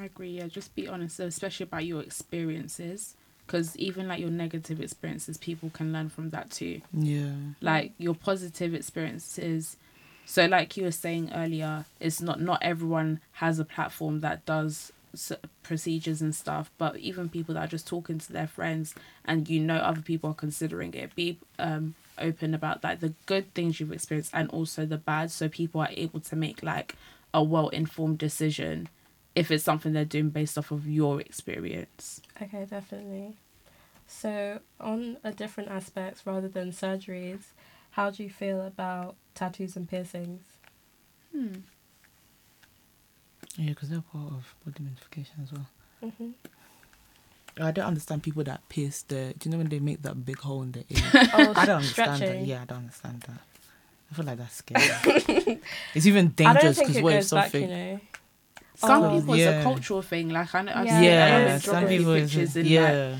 I 0.00 0.04
agree. 0.04 0.30
Yeah, 0.30 0.46
just 0.46 0.74
be 0.74 0.86
honest, 0.86 1.18
especially 1.18 1.64
about 1.64 1.86
your 1.86 2.02
experiences, 2.02 3.14
because 3.46 3.76
even 3.76 4.06
like 4.06 4.20
your 4.20 4.30
negative 4.30 4.80
experiences, 4.80 5.38
people 5.38 5.70
can 5.70 5.92
learn 5.92 6.08
from 6.10 6.30
that 6.30 6.50
too. 6.50 6.82
Yeah. 6.92 7.32
Like 7.60 7.92
your 7.98 8.14
positive 8.14 8.74
experiences. 8.74 9.76
So, 10.28 10.44
like 10.44 10.76
you 10.76 10.84
were 10.84 10.90
saying 10.90 11.32
earlier, 11.34 11.86
it's 12.00 12.20
not 12.20 12.38
not 12.38 12.62
everyone 12.62 13.20
has 13.32 13.58
a 13.58 13.64
platform 13.64 14.20
that 14.20 14.44
does 14.44 14.92
procedures 15.62 16.20
and 16.20 16.34
stuff. 16.34 16.70
But 16.76 16.98
even 16.98 17.30
people 17.30 17.54
that 17.54 17.64
are 17.64 17.66
just 17.76 17.86
talking 17.86 18.18
to 18.18 18.30
their 18.30 18.46
friends, 18.46 18.94
and 19.24 19.48
you 19.48 19.58
know 19.58 19.78
other 19.78 20.02
people 20.02 20.28
are 20.28 20.34
considering 20.34 20.92
it, 20.92 21.14
be 21.14 21.38
um 21.58 21.94
open 22.18 22.52
about 22.52 22.84
like 22.84 23.00
the 23.00 23.14
good 23.24 23.54
things 23.54 23.80
you've 23.80 23.90
experienced 23.90 24.32
and 24.34 24.50
also 24.50 24.84
the 24.84 24.98
bad, 24.98 25.30
so 25.30 25.48
people 25.48 25.80
are 25.80 25.88
able 25.92 26.20
to 26.20 26.36
make 26.36 26.62
like 26.62 26.94
a 27.32 27.42
well 27.42 27.70
informed 27.70 28.18
decision 28.18 28.90
if 29.34 29.50
it's 29.50 29.64
something 29.64 29.94
they're 29.94 30.04
doing 30.04 30.28
based 30.28 30.58
off 30.58 30.70
of 30.70 30.86
your 30.86 31.22
experience. 31.22 32.20
Okay, 32.42 32.66
definitely. 32.66 33.34
So, 34.06 34.60
on 34.78 35.16
a 35.24 35.32
different 35.32 35.70
aspect 35.70 36.20
rather 36.26 36.48
than 36.48 36.70
surgeries, 36.70 37.44
how 37.92 38.10
do 38.10 38.22
you 38.22 38.30
feel 38.30 38.60
about 38.60 39.16
tattoos 39.38 39.76
and 39.76 39.88
piercings? 39.88 40.42
Hmm. 41.32 41.54
Yeah, 43.56 43.70
because 43.70 43.88
they're 43.90 44.00
part 44.12 44.32
of 44.32 44.54
body 44.64 44.82
modification 44.84 45.34
as 45.42 45.52
well. 45.52 45.66
hmm 46.00 46.30
I 47.60 47.72
don't 47.72 47.86
understand 47.86 48.22
people 48.22 48.44
that 48.44 48.68
pierce 48.68 49.02
the. 49.02 49.34
Do 49.36 49.48
you 49.48 49.50
know 49.52 49.58
when 49.58 49.68
they 49.68 49.80
make 49.80 50.02
that 50.02 50.24
big 50.24 50.38
hole 50.38 50.62
in 50.62 50.72
the 50.72 50.84
ear? 50.88 51.10
Oh, 51.32 51.52
I 51.56 51.64
don't 51.66 51.76
understand 51.78 52.18
stretching. 52.18 52.40
that. 52.40 52.46
Yeah, 52.46 52.62
I 52.62 52.64
don't 52.66 52.78
understand 52.78 53.20
that. 53.22 53.40
I 54.10 54.14
feel 54.14 54.24
like 54.24 54.38
that's 54.38 54.54
scary. 54.56 55.60
it's 55.94 56.06
even 56.06 56.28
dangerous 56.28 56.78
because 56.78 56.96
it 56.98 57.02
what 57.02 57.14
if 57.14 57.18
goes 57.22 57.30
back, 57.32 57.54
you 57.54 57.60
something? 57.60 57.70
know. 57.70 58.00
Some 58.76 59.02
Oh. 59.04 59.10
people 59.10 59.34
it's 59.34 59.46
a 59.46 59.62
cultural 59.64 60.02
thing. 60.02 60.28
Like 60.30 60.54
I 60.54 60.62
know, 60.62 60.72
I've 60.74 60.86
Yeah. 60.86 60.98
seen 61.00 61.04
Yeah, 61.04 61.24
I 61.24 61.44
Yeah, 61.46 61.58
some 61.58 61.88
people. 61.88 62.12
Is, 62.12 62.30
pictures 62.30 62.56
in 62.56 62.66
like 62.66 62.72
yeah, 62.72 63.16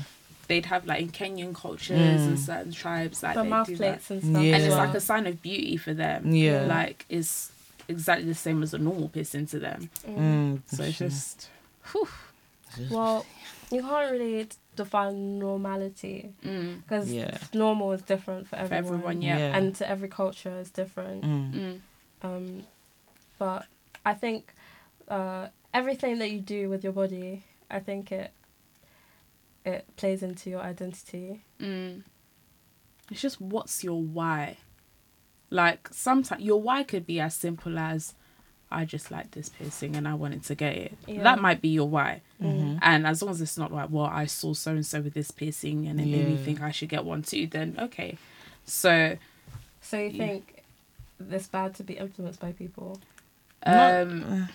they'd 0.49 0.65
have 0.65 0.85
like 0.85 0.99
in 1.01 1.09
Kenyan 1.09 1.53
cultures 1.55 1.97
Mm. 2.21 2.27
and 2.27 2.39
certain 2.39 2.71
tribes 2.73 3.23
like 3.23 3.35
The 3.35 3.43
they 3.43 3.49
mouth 3.49 3.67
do 3.67 3.75
that. 3.77 3.77
plates 3.93 4.11
and 4.11 4.21
stuff. 4.21 4.43
Yeah. 4.43 4.55
and 4.55 4.63
it's 4.65 4.75
like 4.75 4.93
a 4.93 4.99
sign 4.99 5.25
of 5.27 5.41
beauty 5.41 5.77
for 5.77 5.93
them. 5.93 6.19
yeah. 6.33 6.63
like 6.65 7.05
it's 7.07 7.51
exactly 7.87 8.25
the 8.27 8.35
same 8.35 8.61
as 8.63 8.73
a 8.73 8.77
normal 8.77 9.07
piercing 9.09 9.45
to 9.53 9.59
them. 9.59 9.89
Mm. 10.05 10.17
Mm, 10.17 10.59
So 10.75 10.83
it's 10.83 10.97
sure. 10.97 11.07
just, 11.07 11.49
whew. 11.91 12.07
Well, 12.91 13.25
you 13.71 13.81
can't 13.81 14.11
really 14.11 14.47
define 14.75 15.39
normality 15.39 16.31
Mm, 16.45 16.81
because 16.83 17.11
yeah. 17.11 17.37
normal 17.53 17.91
is 17.93 18.01
different 18.03 18.47
for 18.47 18.55
for 18.57 18.61
everyone. 18.61 18.85
everyone, 18.85 19.21
yeah. 19.21 19.37
Yeah. 19.37 19.57
And 19.57 19.75
to 19.77 19.89
every 19.89 20.07
culture 20.09 20.55
is 20.59 20.69
different. 20.71 21.23
Mm. 21.23 21.53
Mm, 21.53 21.79
Um, 22.21 22.63
but 23.37 23.65
I 24.05 24.13
think 24.13 24.53
uh, 25.07 25.47
everything 25.73 26.19
that 26.19 26.29
you 26.31 26.39
do 26.41 26.69
with 26.69 26.83
your 26.83 26.93
body, 26.93 27.43
I 27.71 27.79
think 27.79 28.11
it 28.11 28.31
it 29.65 29.85
plays 29.97 30.23
into 30.23 30.49
your 30.49 30.61
identity. 30.61 31.43
mm. 31.59 32.03
It's 33.11 33.21
just 33.21 33.41
what's 33.41 33.83
your 33.83 34.01
why? 34.01 34.57
Like 35.49 35.89
sometimes 35.91 36.43
your 36.43 36.61
why 36.61 36.83
could 36.83 37.05
be 37.07 37.19
as 37.19 37.33
simple 37.33 37.79
as 37.79 38.13
I 38.71 38.85
just 38.85 39.09
like 39.09 39.31
this 39.31 39.49
piercing 39.49 39.95
and 39.95 40.07
I 40.07 40.13
wanted 40.13 40.43
to 40.43 40.53
get 40.55 40.75
it. 40.75 40.93
Yeah. 41.07 41.23
That 41.23 41.39
might 41.41 41.59
be 41.59 41.69
your 41.69 41.89
why. 41.89 42.21
Mhm. 42.39 42.77
And 42.83 43.07
as 43.07 43.23
long 43.23 43.31
as 43.31 43.41
it's 43.41 43.57
not 43.57 43.71
like, 43.73 43.89
well, 43.89 44.05
I 44.05 44.25
saw 44.27 44.53
so 44.53 44.71
and 44.73 44.85
so 44.85 45.01
with 45.01 45.15
this 45.15 45.31
piercing 45.31 45.87
and 45.87 45.99
it 45.99 46.05
made 46.05 46.27
me 46.27 46.37
think 46.37 46.61
I 46.61 46.69
should 46.69 46.89
get 46.89 47.03
one 47.03 47.23
too, 47.23 47.47
then 47.47 47.75
okay. 47.79 48.17
So 48.65 49.17
So 49.81 49.97
you 49.97 50.09
Yeah. 50.11 50.27
think 50.27 50.63
it's 51.31 51.47
bad 51.47 51.73
to 51.75 51.83
be 51.83 51.95
influenced 51.95 52.39
by 52.39 52.51
people? 52.51 52.99
Not- 53.65 54.01
um 54.03 54.47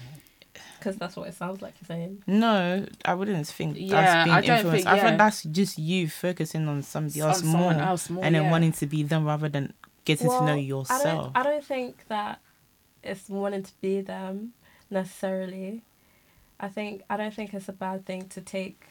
Because 0.84 0.98
that's 0.98 1.16
what 1.16 1.28
it 1.28 1.34
sounds 1.34 1.62
like 1.62 1.72
you're 1.80 1.86
saying. 1.86 2.22
No, 2.26 2.84
I 3.06 3.14
wouldn't 3.14 3.46
think 3.46 3.76
Yeah, 3.78 3.90
that's 4.02 4.24
being 4.24 4.36
I 4.36 4.40
don't 4.42 4.56
influenced. 4.58 4.84
think- 4.84 4.94
I 4.94 5.00
think 5.02 5.18
that's 5.18 5.42
just 5.44 5.78
you 5.78 6.08
focusing 6.10 6.68
on 6.68 6.82
somebody 6.82 7.22
on 7.22 7.28
else 7.30 7.42
more, 7.42 7.52
someone 7.52 7.80
else 7.80 8.10
more. 8.10 8.22
and 8.24 8.34
then 8.34 8.42
yeah. 8.44 8.50
wanting 8.50 8.72
to 8.72 8.86
be 8.86 9.02
them 9.02 9.24
rather 9.24 9.48
than 9.48 9.72
getting 10.04 10.28
to 10.28 10.32
know 10.34 10.40
Well, 10.44 10.48
I 10.54 10.56
yourself. 10.56 11.02
don't, 11.32 11.36
I 11.36 11.42
don't 11.42 11.64
think 11.64 12.06
that 12.08 12.40
it's 13.02 13.30
wanting 13.30 13.62
to 13.62 13.72
be 13.80 14.02
them 14.02 14.52
necessarily. 14.90 15.82
I 16.60 16.68
think 16.68 17.02
I 17.08 17.16
don't 17.16 17.32
think 17.34 17.54
it's 17.54 17.68
a 17.68 17.72
bad 17.72 18.04
thing 18.06 18.28
to 18.28 18.40
take. 18.42 18.84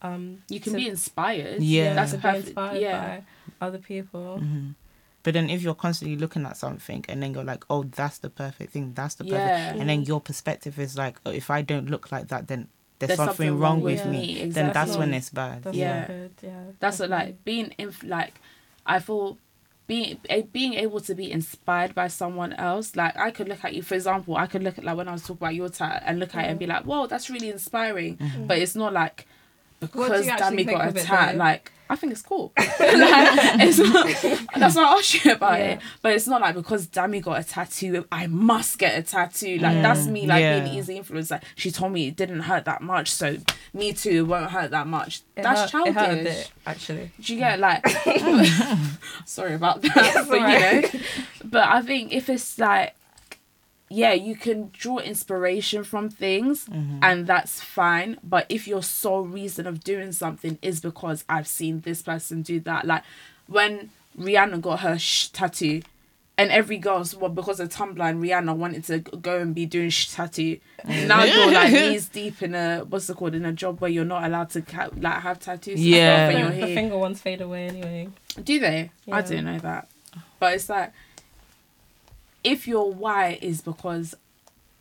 Um, 0.00 0.42
you 0.48 0.60
can 0.60 0.72
to- 0.74 0.78
be 0.78 0.88
inspired. 0.88 1.60
Yeah. 1.62 1.94
That's 1.94 2.12
to 2.12 2.18
be 2.18 2.22
perfect. 2.22 2.46
inspired 2.46 2.80
Yeah. 2.80 3.20
by 3.58 3.66
other 3.66 3.78
people. 3.78 4.38
hmm 4.38 4.70
But 5.28 5.34
then 5.34 5.50
if 5.50 5.60
you're 5.60 5.74
constantly 5.74 6.16
looking 6.16 6.46
at 6.46 6.56
something 6.56 7.04
and 7.06 7.22
then 7.22 7.34
you're 7.34 7.44
like, 7.44 7.62
oh, 7.68 7.82
that's 7.84 8.16
the 8.16 8.30
perfect 8.30 8.72
thing, 8.72 8.94
that's 8.94 9.16
the 9.16 9.24
perfect, 9.24 9.40
Yeah. 9.40 9.74
and 9.78 9.86
then 9.90 10.04
your 10.04 10.22
perspective 10.22 10.78
is 10.78 10.96
like, 10.96 11.20
oh, 11.26 11.30
if 11.30 11.50
I 11.50 11.60
don't 11.60 11.90
look 11.90 12.10
like 12.10 12.28
that, 12.28 12.48
then 12.48 12.68
there's, 12.98 13.08
There's 13.08 13.18
something, 13.18 13.58
wrong 13.58 13.82
with 13.82 14.04
with 14.04 14.10
me. 14.10 14.44
me, 14.44 14.50
Then 14.50 14.72
that's 14.72 14.96
when 14.96 15.12
it's 15.12 15.28
bad. 15.28 15.64
That's 15.64 15.76
Yeah. 15.76 16.06
good. 16.06 16.30
Yeah. 16.42 16.62
That's 16.80 16.98
what, 17.00 17.10
like 17.10 17.44
being 17.44 17.74
in 17.76 17.92
like 18.04 18.40
I 18.86 19.00
feel 19.00 19.36
being 19.86 20.18
a, 20.30 20.42
being 20.42 20.74
able 20.74 21.00
to 21.00 21.14
be 21.14 21.30
inspired 21.30 21.94
by 21.94 22.08
someone 22.08 22.54
else. 22.54 22.96
Like 22.96 23.16
I 23.18 23.30
could 23.30 23.48
look 23.48 23.64
at 23.64 23.74
you, 23.74 23.82
for 23.82 23.94
example, 23.96 24.36
I 24.36 24.46
could 24.46 24.62
look 24.62 24.78
at 24.78 24.84
like 24.84 24.96
when 24.96 25.08
I 25.08 25.12
was 25.12 25.22
talking 25.22 25.36
about 25.36 25.54
your 25.54 25.68
tat 25.68 26.02
and 26.06 26.18
look 26.18 26.34
at 26.34 26.44
it 26.44 26.48
and 26.48 26.58
be 26.58 26.66
like, 26.66 26.84
"Whoa, 26.84 27.06
that's 27.06 27.28
really 27.30 27.50
inspiring." 27.50 28.16
Mm-hmm. 28.16 28.46
But 28.46 28.58
it's 28.58 28.74
not 28.74 28.92
like 28.92 29.16
What 29.18 29.26
do 29.26 29.37
because 29.80 30.26
you 30.26 30.32
Dami 30.32 30.66
got 30.66 30.84
a 30.84 30.88
of 30.88 30.96
it, 30.96 31.36
Like 31.36 31.72
I 31.90 31.96
think 31.96 32.12
it's 32.12 32.22
cool. 32.22 32.52
like, 32.58 32.68
it's 32.78 33.78
not, 33.78 34.50
that's 34.56 34.76
why 34.76 34.82
I 34.84 34.98
asked 34.98 35.24
you 35.24 35.32
about 35.32 35.58
Yeah. 35.58 35.64
it. 35.66 35.80
But 36.02 36.12
it's 36.12 36.26
not 36.26 36.42
like 36.42 36.54
because 36.54 36.86
Dami 36.86 37.22
got 37.22 37.40
a 37.40 37.44
tattoo, 37.44 38.04
I 38.12 38.26
must 38.26 38.78
get 38.78 38.98
a 38.98 39.02
tattoo. 39.02 39.58
Like 39.58 39.76
mm. 39.76 39.82
that's 39.82 40.06
me, 40.06 40.26
like 40.26 40.42
Yeah. 40.42 40.60
being 40.60 40.74
easy 40.74 40.96
influence. 40.96 41.30
Like 41.30 41.44
she 41.54 41.70
told 41.70 41.92
me 41.92 42.08
it 42.08 42.16
didn't 42.16 42.40
hurt 42.40 42.66
that 42.66 42.82
much, 42.82 43.10
so 43.10 43.38
me 43.72 43.92
too 43.94 44.10
it 44.10 44.22
won't 44.26 44.50
hurt 44.50 44.70
that 44.72 44.86
much. 44.86 45.22
It 45.36 45.42
that's 45.42 45.72
hurt, 45.72 45.86
It 45.86 45.94
hurt 45.94 46.02
a 46.02 46.14
childish. 46.14 46.36
bit, 46.36 46.52
actually. 46.66 47.10
Do 47.20 47.32
you 47.32 47.38
get 47.38 47.58
like? 47.58 47.86
sorry 49.24 49.54
about 49.54 49.80
that, 49.82 49.92
It's 49.96 50.28
but 50.28 50.40
you 50.40 50.40
know. 50.40 51.04
But 51.44 51.68
I 51.68 51.80
think 51.82 52.12
if 52.12 52.28
it's 52.28 52.58
like, 52.58 52.94
yeah, 53.90 54.12
you 54.12 54.36
can 54.36 54.70
draw 54.72 54.98
inspiration 54.98 55.84
from 55.84 56.10
things, 56.10 56.66
Mm-hmm. 56.66 56.98
and 57.02 57.26
that's 57.26 57.60
fine. 57.62 58.18
But 58.22 58.46
if 58.48 58.66
your 58.68 58.82
sole 58.82 59.22
reason 59.22 59.66
of 59.66 59.82
doing 59.84 60.12
something 60.12 60.58
is 60.62 60.80
because 60.80 61.24
I've 61.28 61.48
seen 61.48 61.80
this 61.80 62.02
person 62.02 62.42
do 62.42 62.60
that, 62.60 62.84
like 62.86 63.02
when 63.46 63.90
Rihanna 64.18 64.60
got 64.60 64.80
her 64.80 64.98
sh 64.98 65.28
tattoo. 65.28 65.82
And 66.40 66.52
every 66.52 66.76
girl's 66.78 67.16
well 67.16 67.30
because 67.30 67.58
of 67.58 67.68
Tumblr 67.68 67.98
and 68.00 68.22
Rihanna 68.22 68.54
wanted 68.56 68.84
to 68.84 69.00
go 69.00 69.40
and 69.40 69.52
be 69.56 69.66
doing 69.66 69.90
sh 69.90 70.10
tattoo. 70.10 70.60
Now 70.86 71.24
you're 71.24 71.50
like 71.50 71.72
knees 71.72 72.08
deep 72.08 72.40
in 72.44 72.54
a 72.54 72.84
what's 72.88 73.10
it 73.10 73.16
called 73.16 73.34
in 73.34 73.44
a 73.44 73.52
job 73.52 73.80
where 73.80 73.90
you're 73.90 74.04
not 74.04 74.22
allowed 74.22 74.50
to 74.50 74.62
ca- 74.62 74.90
like 74.96 75.20
have 75.22 75.40
tattoos. 75.40 75.74
and 75.80 75.82
stuff 75.84 75.96
Yeah. 75.96 76.28
and 76.28 76.54
The, 76.62 76.66
the 76.66 76.74
finger 76.76 76.96
ones 76.96 77.20
fade 77.20 77.40
away 77.40 77.66
anyway. 77.66 78.08
Do 78.40 78.60
they? 78.60 78.92
I 79.10 79.16
Yeah. 79.16 79.20
didn't 79.22 79.46
know 79.46 79.58
that. 79.58 79.88
But 80.38 80.54
it's 80.54 80.68
like 80.68 80.92
if 82.44 82.66
your 82.68 82.92
why 82.92 83.38
is 83.42 83.60
because 83.60 84.14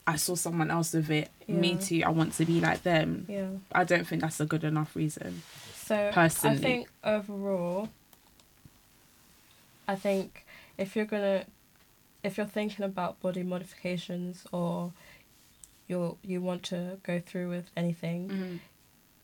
I 0.06 0.16
saw 0.16 0.36
someone 0.36 0.72
else 0.72 0.94
with 0.94 1.10
it, 1.10 1.30
me 1.48 1.76
too, 1.76 2.02
I 2.06 2.10
want 2.10 2.34
to 2.34 2.46
be 2.46 2.60
like 2.62 2.84
them. 2.84 3.26
Yeah. 3.28 3.48
I 3.72 3.84
don't 3.84 4.08
think 4.08 4.22
that's 4.22 4.40
a 4.40 4.46
good 4.46 4.64
enough 4.64 4.96
reason. 4.96 5.42
So 5.76 6.12
Personally. 6.14 6.58
I 6.58 6.60
think 6.62 6.90
overall, 7.04 7.90
I 9.88 9.96
think 9.96 10.46
if 10.78 10.96
you're 10.96 11.06
gonna, 11.06 11.46
if 12.24 12.38
you're 12.38 12.46
thinking 12.46 12.84
about 12.86 13.20
body 13.22 13.44
modifications 13.44 14.46
or 14.52 14.92
you 15.88 16.18
you 16.24 16.42
want 16.42 16.64
to 16.64 16.98
go 17.04 17.20
through 17.20 17.50
with 17.50 17.70
anything, 17.78 18.30
Mm. 18.30 18.60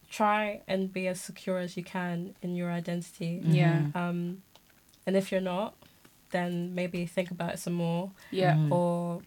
try 0.09 0.61
and 0.67 0.91
be 0.93 1.07
as 1.07 1.19
secure 1.19 1.57
as 1.59 1.75
you 1.75 1.83
can 1.83 2.35
in 2.41 2.55
your 2.55 2.71
identity. 2.71 3.41
Yeah. 3.43 3.87
Um, 3.95 4.41
and 5.05 5.17
if 5.17 5.31
you're 5.31 5.41
not, 5.41 5.75
then 6.33 6.75
maybe 6.75 7.05
think 7.05 7.31
about 7.31 7.53
it 7.53 7.59
some 7.59 7.73
more 7.73 8.11
Yeah. 8.31 8.55
Mhm. 8.55 8.71
or 8.71 9.21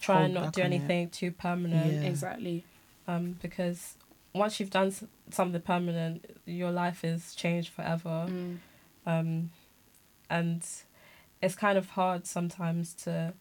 try 0.00 0.16
Hold 0.16 0.24
and 0.26 0.34
not 0.34 0.52
do 0.52 0.60
on 0.62 0.72
it. 0.72 0.76
anything 0.76 1.08
too 1.10 1.30
permanent. 1.32 1.92
Yeah. 2.02 2.08
Exactly. 2.10 2.64
Um, 3.08 3.38
because 3.40 3.96
once 4.34 4.58
you've 4.60 4.70
done 4.70 4.88
s- 4.88 5.04
something 5.30 5.62
permanent, 5.62 6.16
your 6.44 6.70
life 6.72 7.04
is 7.04 7.34
changed 7.34 7.70
forever. 7.70 8.26
Mm. 8.28 8.58
Um, 9.06 9.50
and 10.28 10.62
it's 11.40 11.54
kind 11.54 11.78
of 11.78 11.90
hard 11.90 12.26
sometimes 12.26 12.92
to 13.04 13.32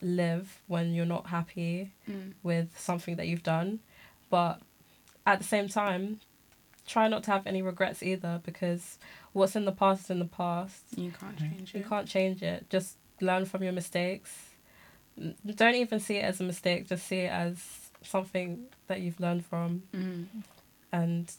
live 0.00 0.60
when 0.66 0.94
you're 0.94 1.06
not 1.16 1.26
happy 1.28 1.92
Mm. 2.08 2.32
with 2.42 2.78
something 2.78 3.16
that 3.16 3.26
you've 3.28 3.42
done. 3.42 3.80
But 4.30 4.60
at 5.26 5.38
the 5.38 5.44
same 5.44 5.68
time, 5.68 6.20
try 6.86 7.08
not 7.08 7.22
to 7.24 7.30
have 7.30 7.46
any 7.46 7.62
regrets 7.62 8.02
either 8.02 8.40
because 8.44 8.98
what's 9.32 9.54
in 9.56 9.64
the 9.64 9.72
past 9.72 10.04
is 10.04 10.10
in 10.10 10.18
the 10.18 10.24
past. 10.24 10.82
You 10.96 11.12
can't 11.18 11.38
change 11.38 11.74
it. 11.74 11.78
You 11.78 11.84
can't 11.84 12.08
change 12.08 12.42
it. 12.42 12.68
Just 12.70 12.96
learn 13.20 13.44
from 13.44 13.62
your 13.62 13.72
mistakes. 13.72 14.50
Don't 15.46 15.74
even 15.74 16.00
see 16.00 16.16
it 16.16 16.24
as 16.24 16.40
a 16.40 16.44
mistake. 16.44 16.88
Just 16.88 17.06
see 17.06 17.20
it 17.20 17.30
as 17.32 17.62
something 18.02 18.64
that 18.88 19.00
you've 19.00 19.20
learned 19.20 19.44
from, 19.46 19.82
Mm, 19.94 20.26
and 20.90 21.30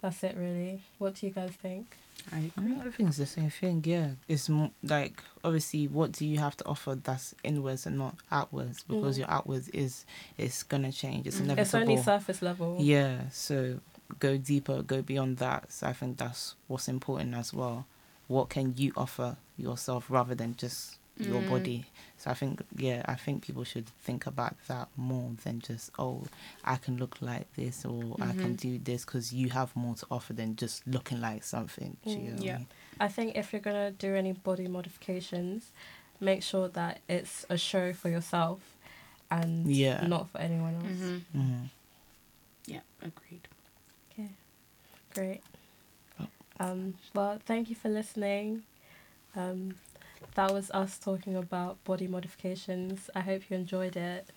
that's 0.00 0.22
it. 0.22 0.36
Really. 0.36 0.82
What 0.98 1.14
do 1.14 1.26
you 1.26 1.32
guys 1.32 1.50
think? 1.50 1.96
I 2.32 2.36
I 2.36 2.38
agree. 2.40 2.64
mean, 2.64 2.80
I 2.80 2.90
think 2.90 3.08
it's 3.08 3.18
the 3.18 3.26
same 3.26 3.50
thing. 3.50 3.82
Yeah, 3.84 4.10
it's 4.28 4.48
mo- 4.48 4.70
like 4.82 5.22
obviously, 5.42 5.88
what 5.88 6.12
do 6.12 6.26
you 6.26 6.38
have 6.38 6.56
to 6.58 6.66
offer 6.66 6.94
that's 6.94 7.34
inwards 7.42 7.86
and 7.86 7.98
not 7.98 8.16
outwards? 8.30 8.82
Because 8.84 9.16
Mm. 9.16 9.20
your 9.20 9.30
outwards 9.30 9.68
is 9.70 10.04
it's 10.38 10.62
gonna 10.62 10.92
change. 10.92 11.26
It's 11.26 11.36
Mm. 11.38 11.44
inevitable. 11.44 11.62
It's 11.62 11.74
only 11.74 11.96
surface 12.02 12.42
level. 12.42 12.76
Yeah, 12.80 13.28
so 13.30 13.80
go 14.20 14.36
deeper, 14.36 14.82
go 14.82 15.02
beyond 15.02 15.38
that. 15.38 15.72
So 15.72 15.86
I 15.86 15.92
think 15.92 16.18
that's 16.18 16.54
what's 16.68 16.88
important 16.88 17.34
as 17.34 17.52
well. 17.52 17.86
What 18.26 18.48
can 18.48 18.74
you 18.76 18.92
offer 18.96 19.36
yourself 19.56 20.06
rather 20.10 20.34
than 20.34 20.56
just 20.56 20.96
your 21.18 21.42
Mm. 21.42 21.46
body? 21.46 21.86
So 22.16 22.30
I 22.30 22.34
think 22.34 22.62
yeah, 22.76 23.02
I 23.06 23.14
think 23.14 23.42
people 23.42 23.64
should 23.64 23.86
think 24.02 24.26
about 24.26 24.56
that 24.68 24.88
more 24.96 25.32
than 25.44 25.60
just 25.60 25.90
oh, 25.98 26.24
I 26.64 26.76
can 26.76 26.96
look 26.96 27.20
like 27.20 27.52
this 27.54 27.84
or 27.84 28.16
I 28.20 28.32
can 28.32 28.54
Mhm. 28.54 28.60
do 28.60 28.78
this 28.78 29.04
because 29.04 29.32
you 29.32 29.50
have 29.50 29.74
more 29.76 29.94
to 29.96 30.06
offer 30.10 30.32
than 30.32 30.56
just 30.56 30.86
looking 30.86 31.20
like 31.20 31.44
something. 31.44 31.96
Do 32.04 32.10
you 32.10 32.16
Mm, 32.16 32.24
know 32.24 32.32
what 32.32 32.40
I 32.42 32.44
yeah. 32.46 32.56
mean? 32.58 32.66
I 33.00 33.08
think 33.08 33.36
if 33.36 33.52
you're 33.52 33.60
gonna 33.62 33.90
do 33.90 34.14
any 34.14 34.32
body 34.32 34.68
modifications, 34.68 35.70
make 36.20 36.42
sure 36.42 36.68
that 36.68 37.00
it's 37.08 37.44
a 37.50 37.56
show 37.58 37.92
for 37.92 38.08
yourself 38.08 38.60
and 39.30 39.68
Yeah. 39.68 40.06
not 40.06 40.30
for 40.30 40.38
anyone 40.38 40.74
else. 40.76 40.84
hmm 41.32 41.38
Mhm. 41.38 41.70
Yeah, 42.66 42.80
agreed. 43.02 43.48
Okay, 45.16 45.40
great. 46.18 46.28
Um, 46.60 46.94
well, 47.14 47.38
thank 47.44 47.68
you 47.68 47.76
for 47.76 47.88
listening. 47.88 48.62
Um, 49.36 49.74
that 50.34 50.52
was 50.52 50.70
us 50.70 50.98
talking 50.98 51.36
about 51.36 51.82
body 51.84 52.06
modifications. 52.06 53.10
I 53.14 53.20
hope 53.20 53.42
you 53.50 53.56
enjoyed 53.56 53.96
it. 53.96 54.28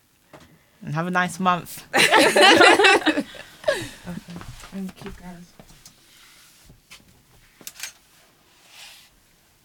And 0.81 0.93
have 0.93 1.07
a 1.07 1.11
nice 1.11 1.39
month. 1.39 1.83
okay. 1.95 3.23
Thank 4.71 5.05
you, 5.05 5.11
guys. 5.11 5.53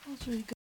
That 0.04 0.10
was 0.10 0.28
really 0.28 0.42
good. 0.42 0.61